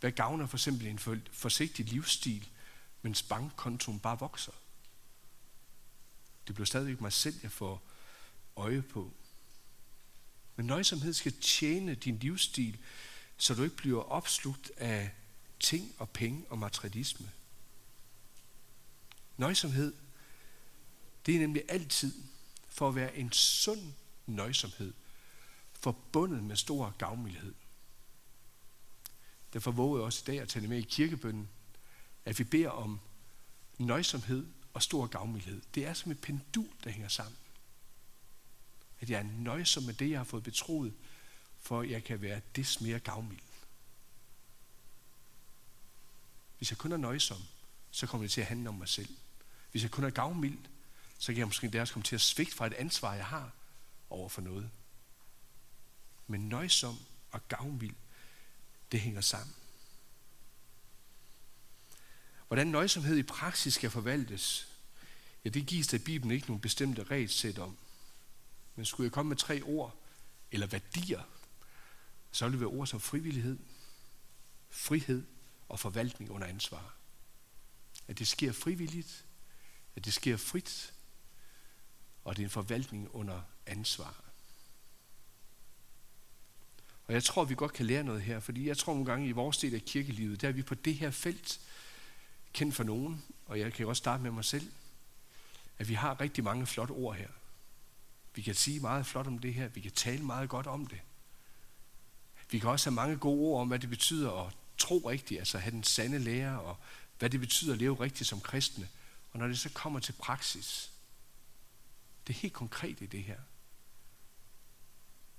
Hvad 0.00 0.12
gavner 0.12 0.46
for 0.46 0.56
eksempel 0.56 0.86
en 0.86 0.98
forsigtig 1.32 1.84
livsstil, 1.84 2.48
mens 3.02 3.22
bankkontoen 3.22 4.00
bare 4.00 4.18
vokser? 4.18 4.52
Det 6.46 6.54
bliver 6.54 6.66
stadigvæk 6.66 7.00
mig 7.00 7.12
selv, 7.12 7.36
jeg 7.42 7.52
får 7.52 7.82
øje 8.56 8.82
på. 8.82 9.12
Men 10.56 10.66
nøjsomhed 10.66 11.12
skal 11.12 11.40
tjene 11.40 11.94
din 11.94 12.18
livsstil, 12.18 12.78
så 13.36 13.54
du 13.54 13.62
ikke 13.62 13.76
bliver 13.76 14.02
opslugt 14.02 14.70
af 14.76 15.10
ting 15.60 15.94
og 15.98 16.10
penge 16.10 16.44
og 16.50 16.58
materialisme. 16.58 17.30
Nøjsomhed, 19.36 19.94
det 21.26 21.34
er 21.34 21.40
nemlig 21.40 21.62
altid 21.68 22.14
for 22.68 22.88
at 22.88 22.94
være 22.94 23.16
en 23.16 23.32
sund 23.32 23.92
nøjsomhed, 24.26 24.92
forbundet 25.84 26.44
med 26.44 26.56
stor 26.56 26.94
gavmildhed. 26.98 27.54
Derfor 29.52 29.70
våger 29.70 29.98
jeg 29.98 30.04
også 30.04 30.22
i 30.24 30.26
dag 30.26 30.40
at 30.40 30.48
tage 30.48 30.68
med 30.68 30.78
i 30.78 30.82
kirkebønnen, 30.82 31.48
at 32.24 32.38
vi 32.38 32.44
beder 32.44 32.68
om 32.68 33.00
nøjsomhed 33.78 34.46
og 34.74 34.82
stor 34.82 35.06
gavmildhed. 35.06 35.62
Det 35.74 35.86
er 35.86 35.94
som 35.94 36.12
et 36.12 36.20
pendul, 36.20 36.68
der 36.84 36.90
hænger 36.90 37.08
sammen. 37.08 37.36
At 39.00 39.10
jeg 39.10 39.18
er 39.18 39.28
nøjsom 39.38 39.82
med 39.82 39.94
det, 39.94 40.10
jeg 40.10 40.18
har 40.18 40.24
fået 40.24 40.42
betroet, 40.42 40.94
for 41.60 41.80
at 41.80 41.90
jeg 41.90 42.04
kan 42.04 42.20
være 42.20 42.40
des 42.56 42.80
mere 42.80 42.98
gavmild. 42.98 43.40
Hvis 46.58 46.70
jeg 46.70 46.78
kun 46.78 46.92
er 46.92 46.96
nøjsom, 46.96 47.42
så 47.90 48.06
kommer 48.06 48.24
det 48.24 48.30
til 48.30 48.40
at 48.40 48.46
handle 48.46 48.68
om 48.68 48.74
mig 48.74 48.88
selv. 48.88 49.16
Hvis 49.70 49.82
jeg 49.82 49.90
kun 49.90 50.04
er 50.04 50.10
gavmild, 50.10 50.58
så 51.18 51.26
kan 51.26 51.38
jeg 51.38 51.46
måske 51.46 51.68
deres 51.68 51.90
komme 51.90 52.04
til 52.04 52.14
at 52.14 52.20
svigte 52.20 52.56
fra 52.56 52.66
et 52.66 52.72
ansvar, 52.72 53.14
jeg 53.14 53.26
har 53.26 53.52
over 54.10 54.28
for 54.28 54.40
noget. 54.40 54.70
Men 56.26 56.48
nøjsom 56.48 56.98
og 57.30 57.48
gavmild, 57.48 57.94
det 58.92 59.00
hænger 59.00 59.20
sammen. 59.20 59.54
Hvordan 62.46 62.66
nøjsomhed 62.66 63.16
i 63.16 63.22
praksis 63.22 63.74
skal 63.74 63.90
forvaltes, 63.90 64.68
ja, 65.44 65.48
det 65.48 65.66
gives 65.66 65.86
der 65.86 65.98
i 65.98 66.02
Bibelen 66.02 66.30
ikke 66.30 66.46
nogen 66.46 66.60
bestemte 66.60 67.04
regelsæt 67.04 67.58
om. 67.58 67.76
Men 68.76 68.84
skulle 68.84 69.04
jeg 69.04 69.12
komme 69.12 69.28
med 69.28 69.36
tre 69.36 69.62
ord, 69.62 69.96
eller 70.50 70.66
værdier, 70.66 71.22
så 72.32 72.44
vil 72.44 72.52
det 72.52 72.60
være 72.60 72.68
ord 72.68 72.86
som 72.86 73.00
frivillighed, 73.00 73.58
frihed 74.70 75.26
og 75.68 75.80
forvaltning 75.80 76.30
under 76.30 76.46
ansvar. 76.46 76.94
At 78.08 78.18
det 78.18 78.28
sker 78.28 78.52
frivilligt, 78.52 79.24
at 79.96 80.04
det 80.04 80.14
sker 80.14 80.36
frit, 80.36 80.92
og 82.24 82.36
det 82.36 82.42
er 82.42 82.46
en 82.46 82.50
forvaltning 82.50 83.14
under 83.14 83.42
ansvar. 83.66 84.24
Og 87.06 87.14
jeg 87.14 87.24
tror, 87.24 87.44
vi 87.44 87.54
godt 87.54 87.72
kan 87.72 87.86
lære 87.86 88.04
noget 88.04 88.22
her, 88.22 88.40
fordi 88.40 88.68
jeg 88.68 88.78
tror 88.78 88.92
nogle 88.92 89.06
gange 89.06 89.28
i 89.28 89.32
vores 89.32 89.58
del 89.58 89.74
af 89.74 89.82
kirkelivet, 89.82 90.40
der 90.40 90.48
er 90.48 90.52
vi 90.52 90.62
på 90.62 90.74
det 90.74 90.94
her 90.94 91.10
felt 91.10 91.60
kendt 92.52 92.74
for 92.74 92.84
nogen, 92.84 93.24
og 93.46 93.58
jeg 93.58 93.72
kan 93.72 93.86
også 93.86 94.00
starte 94.00 94.22
med 94.22 94.30
mig 94.30 94.44
selv, 94.44 94.70
at 95.78 95.88
vi 95.88 95.94
har 95.94 96.20
rigtig 96.20 96.44
mange 96.44 96.66
flotte 96.66 96.92
ord 96.92 97.16
her. 97.16 97.28
Vi 98.34 98.42
kan 98.42 98.54
sige 98.54 98.80
meget 98.80 99.06
flot 99.06 99.26
om 99.26 99.38
det 99.38 99.54
her, 99.54 99.68
vi 99.68 99.80
kan 99.80 99.92
tale 99.92 100.24
meget 100.24 100.48
godt 100.48 100.66
om 100.66 100.86
det. 100.86 101.00
Vi 102.50 102.58
kan 102.58 102.70
også 102.70 102.90
have 102.90 102.94
mange 102.94 103.16
gode 103.16 103.40
ord 103.40 103.60
om, 103.60 103.68
hvad 103.68 103.78
det 103.78 103.90
betyder 103.90 104.46
at 104.46 104.52
tro 104.78 104.98
rigtigt, 104.98 105.38
altså 105.38 105.58
have 105.58 105.70
den 105.70 105.84
sande 105.84 106.18
lære, 106.18 106.60
og 106.60 106.76
hvad 107.18 107.30
det 107.30 107.40
betyder 107.40 107.72
at 107.72 107.78
leve 107.78 108.00
rigtigt 108.00 108.28
som 108.28 108.40
kristne. 108.40 108.88
Og 109.32 109.38
når 109.38 109.46
det 109.46 109.58
så 109.58 109.70
kommer 109.74 110.00
til 110.00 110.12
praksis, 110.12 110.90
det 112.26 112.36
er 112.36 112.38
helt 112.38 112.54
konkret 112.54 113.00
i 113.00 113.06
det 113.06 113.22
her, 113.22 113.38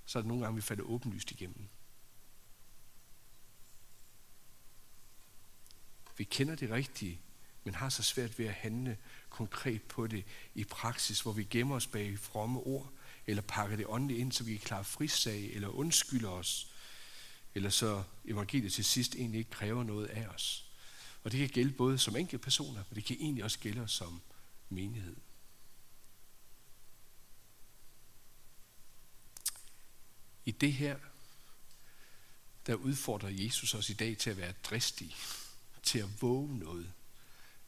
så 0.06 0.18
er 0.18 0.22
det 0.22 0.28
nogle 0.28 0.42
gange, 0.42 0.56
vi 0.56 0.62
falder 0.62 0.84
åbenlyst 0.84 1.30
igennem. 1.30 1.68
Vi 6.16 6.24
kender 6.24 6.54
det 6.54 6.70
rigtige, 6.70 7.20
men 7.64 7.74
har 7.74 7.88
så 7.88 8.02
svært 8.02 8.38
ved 8.38 8.46
at 8.46 8.54
handle 8.54 8.98
konkret 9.30 9.82
på 9.82 10.06
det 10.06 10.24
i 10.54 10.64
praksis, 10.64 11.20
hvor 11.20 11.32
vi 11.32 11.44
gemmer 11.44 11.76
os 11.76 11.86
bag 11.86 12.18
fromme 12.18 12.60
ord, 12.60 12.92
eller 13.26 13.42
pakker 13.42 13.76
det 13.76 13.86
åndeligt 13.88 14.20
ind, 14.20 14.32
så 14.32 14.44
vi 14.44 14.56
kan 14.56 14.66
klare 14.66 14.84
frisag, 14.84 15.50
eller 15.52 15.68
undskylder 15.68 16.30
os, 16.30 16.72
eller 17.54 17.70
så 17.70 18.02
evangeliet 18.24 18.72
til 18.72 18.84
sidst 18.84 19.14
egentlig 19.14 19.38
ikke 19.38 19.50
kræver 19.50 19.82
noget 19.82 20.06
af 20.06 20.26
os. 20.26 20.70
Og 21.24 21.32
det 21.32 21.40
kan 21.40 21.48
gælde 21.48 21.72
både 21.72 21.98
som 21.98 22.14
personer, 22.42 22.82
men 22.90 22.96
det 22.96 23.04
kan 23.04 23.16
egentlig 23.20 23.44
også 23.44 23.58
gælde 23.58 23.80
os 23.80 23.92
som 23.92 24.20
menighed. 24.68 25.16
I 30.46 30.50
det 30.50 30.72
her, 30.72 30.96
der 32.66 32.74
udfordrer 32.74 33.28
Jesus 33.28 33.74
os 33.74 33.90
i 33.90 33.94
dag 33.94 34.18
til 34.18 34.30
at 34.30 34.36
være 34.36 34.52
dristige, 34.64 35.14
til 35.82 35.98
at 35.98 36.22
våge 36.22 36.58
noget, 36.58 36.92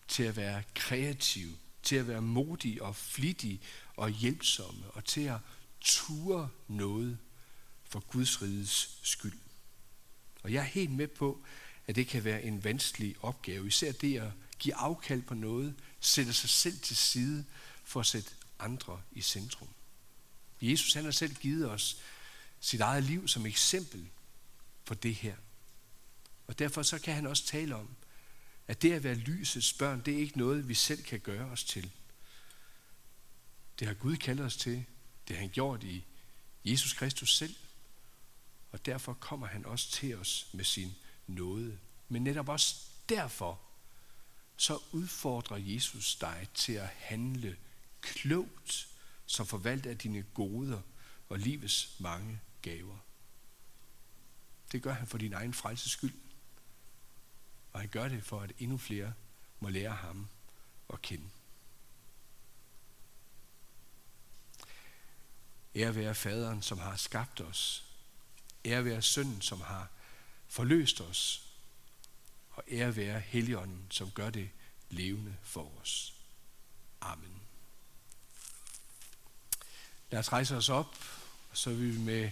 til 0.08 0.22
at 0.22 0.36
være 0.36 0.62
kreativ, 0.74 1.58
til 1.82 1.96
at 1.96 2.08
være 2.08 2.22
modig 2.22 2.82
og 2.82 2.96
flittig 2.96 3.60
og 3.96 4.10
hjælpsomme, 4.10 4.90
og 4.90 5.04
til 5.04 5.20
at 5.20 5.38
ture 5.80 6.48
noget 6.68 7.18
for 7.84 8.00
Guds 8.00 8.42
rides 8.42 8.98
skyld. 9.02 9.38
Og 10.42 10.52
jeg 10.52 10.60
er 10.60 10.68
helt 10.68 10.90
med 10.90 11.08
på, 11.08 11.44
at 11.86 11.96
det 11.96 12.06
kan 12.06 12.24
være 12.24 12.42
en 12.42 12.64
vanskelig 12.64 13.16
opgave, 13.20 13.66
især 13.66 13.92
det 13.92 14.18
at 14.18 14.32
give 14.58 14.74
afkald 14.74 15.22
på 15.22 15.34
noget, 15.34 15.74
sætte 16.00 16.32
sig 16.32 16.50
selv 16.50 16.78
til 16.78 16.96
side 16.96 17.44
for 17.84 18.00
at 18.00 18.06
sætte 18.06 18.30
andre 18.58 19.02
i 19.12 19.20
centrum. 19.20 19.68
Jesus 20.60 20.94
han 20.94 21.04
har 21.04 21.10
selv 21.10 21.34
givet 21.34 21.70
os 21.70 22.02
sit 22.60 22.80
eget 22.80 23.04
liv 23.04 23.28
som 23.28 23.46
eksempel 23.46 24.08
på 24.84 24.94
det 24.94 25.14
her. 25.14 25.36
Og 26.46 26.58
derfor 26.58 26.82
så 26.82 26.98
kan 26.98 27.14
han 27.14 27.26
også 27.26 27.46
tale 27.46 27.76
om, 27.76 27.88
at 28.68 28.82
det 28.82 28.92
at 28.92 29.04
være 29.04 29.14
lysets 29.14 29.72
børn, 29.72 30.02
det 30.04 30.14
er 30.14 30.18
ikke 30.18 30.38
noget, 30.38 30.68
vi 30.68 30.74
selv 30.74 31.02
kan 31.02 31.20
gøre 31.20 31.50
os 31.50 31.64
til. 31.64 31.90
Det 33.78 33.86
har 33.86 33.94
Gud 33.94 34.16
kaldet 34.16 34.46
os 34.46 34.56
til. 34.56 34.84
Det 35.28 35.36
har 35.36 35.40
han 35.40 35.50
gjort 35.50 35.82
i 35.82 36.04
Jesus 36.64 36.92
Kristus 36.92 37.36
selv. 37.36 37.54
Og 38.72 38.86
derfor 38.86 39.12
kommer 39.12 39.46
han 39.46 39.66
også 39.66 39.90
til 39.90 40.16
os 40.16 40.48
med 40.52 40.64
sin 40.64 40.94
nåde. 41.26 41.78
Men 42.08 42.24
netop 42.24 42.48
også 42.48 42.76
derfor, 43.08 43.60
så 44.56 44.78
udfordrer 44.92 45.56
Jesus 45.56 46.16
dig 46.16 46.48
til 46.54 46.72
at 46.72 46.88
handle 46.88 47.56
klogt, 48.00 48.88
som 49.26 49.46
forvalter 49.46 49.90
af 49.90 49.98
dine 49.98 50.22
goder 50.22 50.80
og 51.28 51.38
livets 51.38 51.96
mange 51.98 52.40
gaver. 52.62 52.98
Det 54.72 54.82
gør 54.82 54.92
han 54.92 55.06
for 55.06 55.18
din 55.18 55.32
egen 55.32 55.54
frelses 55.54 55.92
skyld. 55.92 56.14
Og 57.72 57.80
han 57.80 57.88
gør 57.88 58.08
det 58.08 58.24
for, 58.24 58.40
at 58.40 58.52
endnu 58.58 58.78
flere 58.78 59.14
må 59.60 59.68
lære 59.68 59.94
ham 59.94 60.28
at 60.92 61.02
kende. 61.02 61.28
Ære 65.76 65.94
være 65.94 66.14
faderen, 66.14 66.62
som 66.62 66.78
har 66.78 66.96
skabt 66.96 67.40
os. 67.40 67.84
Ære 68.64 68.84
være 68.84 69.02
sønnen, 69.02 69.40
som 69.40 69.60
har 69.60 69.88
forløst 70.48 71.00
os. 71.00 71.48
Og 72.50 72.64
ære 72.70 72.96
være 72.96 73.20
Helligånden, 73.20 73.86
som 73.90 74.10
gør 74.10 74.30
det 74.30 74.50
levende 74.90 75.36
for 75.42 75.80
os. 75.80 76.14
Amen. 77.00 77.42
Lad 80.10 80.20
os 80.20 80.32
rejse 80.32 80.56
os 80.56 80.68
op, 80.68 80.96
så 81.52 81.70
vi 81.70 81.98
med 81.98 82.30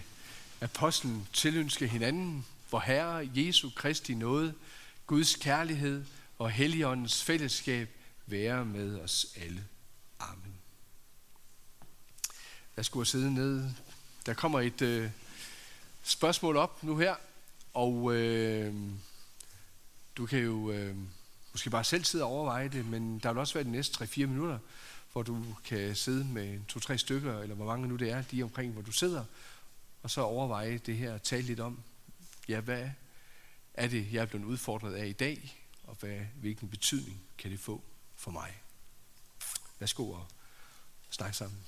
apostlen 0.61 1.27
tilønske 1.33 1.87
hinanden, 1.87 2.45
hvor 2.69 2.79
Herre 2.79 3.29
Jesu 3.35 3.69
Kristi 3.75 4.13
nåde, 4.13 4.53
Guds 5.07 5.35
kærlighed 5.35 6.05
og 6.39 6.51
Helligåndens 6.51 7.23
fællesskab 7.23 7.89
være 8.25 8.65
med 8.65 8.99
os 8.99 9.25
alle. 9.35 9.63
Amen. 10.19 10.53
Jeg 12.77 12.85
skulle 12.85 13.05
sidde 13.05 13.33
ned. 13.33 13.69
Der 14.25 14.33
kommer 14.33 14.59
et 14.59 14.81
øh, 14.81 15.09
spørgsmål 16.03 16.57
op 16.57 16.83
nu 16.83 16.97
her, 16.97 17.15
og 17.73 18.15
øh, 18.15 18.73
du 20.17 20.25
kan 20.25 20.39
jo 20.39 20.71
øh, 20.71 20.95
måske 21.51 21.69
bare 21.69 21.83
selv 21.83 22.03
sidde 22.03 22.23
og 22.23 22.29
overveje 22.31 22.69
det, 22.69 22.85
men 22.85 23.19
der 23.19 23.33
vil 23.33 23.39
også 23.39 23.53
være 23.53 23.63
de 23.63 23.71
næste 23.71 24.03
3-4 24.03 24.25
minutter, 24.25 24.59
hvor 25.11 25.23
du 25.23 25.45
kan 25.65 25.95
sidde 25.95 26.25
med 26.25 26.59
to-tre 26.67 26.97
stykker, 26.97 27.39
eller 27.39 27.55
hvor 27.55 27.65
mange 27.65 27.87
nu 27.87 27.95
det 27.95 28.11
er, 28.11 28.23
lige 28.31 28.43
omkring, 28.43 28.73
hvor 28.73 28.81
du 28.81 28.91
sidder, 28.91 29.23
og 30.03 30.09
så 30.09 30.21
overveje 30.21 30.77
det 30.77 30.97
her 30.97 31.13
og 31.13 31.23
tale 31.23 31.43
lidt 31.43 31.59
om, 31.59 31.83
ja, 32.47 32.59
hvad 32.59 32.89
er 33.73 33.87
det, 33.87 34.13
jeg 34.13 34.21
er 34.21 34.25
blevet 34.25 34.45
udfordret 34.45 34.93
af 34.93 35.07
i 35.07 35.13
dag, 35.13 35.67
og 35.83 35.95
hvad, 35.99 36.19
hvilken 36.35 36.69
betydning 36.69 37.21
kan 37.37 37.51
det 37.51 37.59
få 37.59 37.83
for 38.15 38.31
mig? 38.31 38.61
Værsgo 39.79 40.11
og 40.11 40.27
snak 41.09 41.33
sammen. 41.33 41.59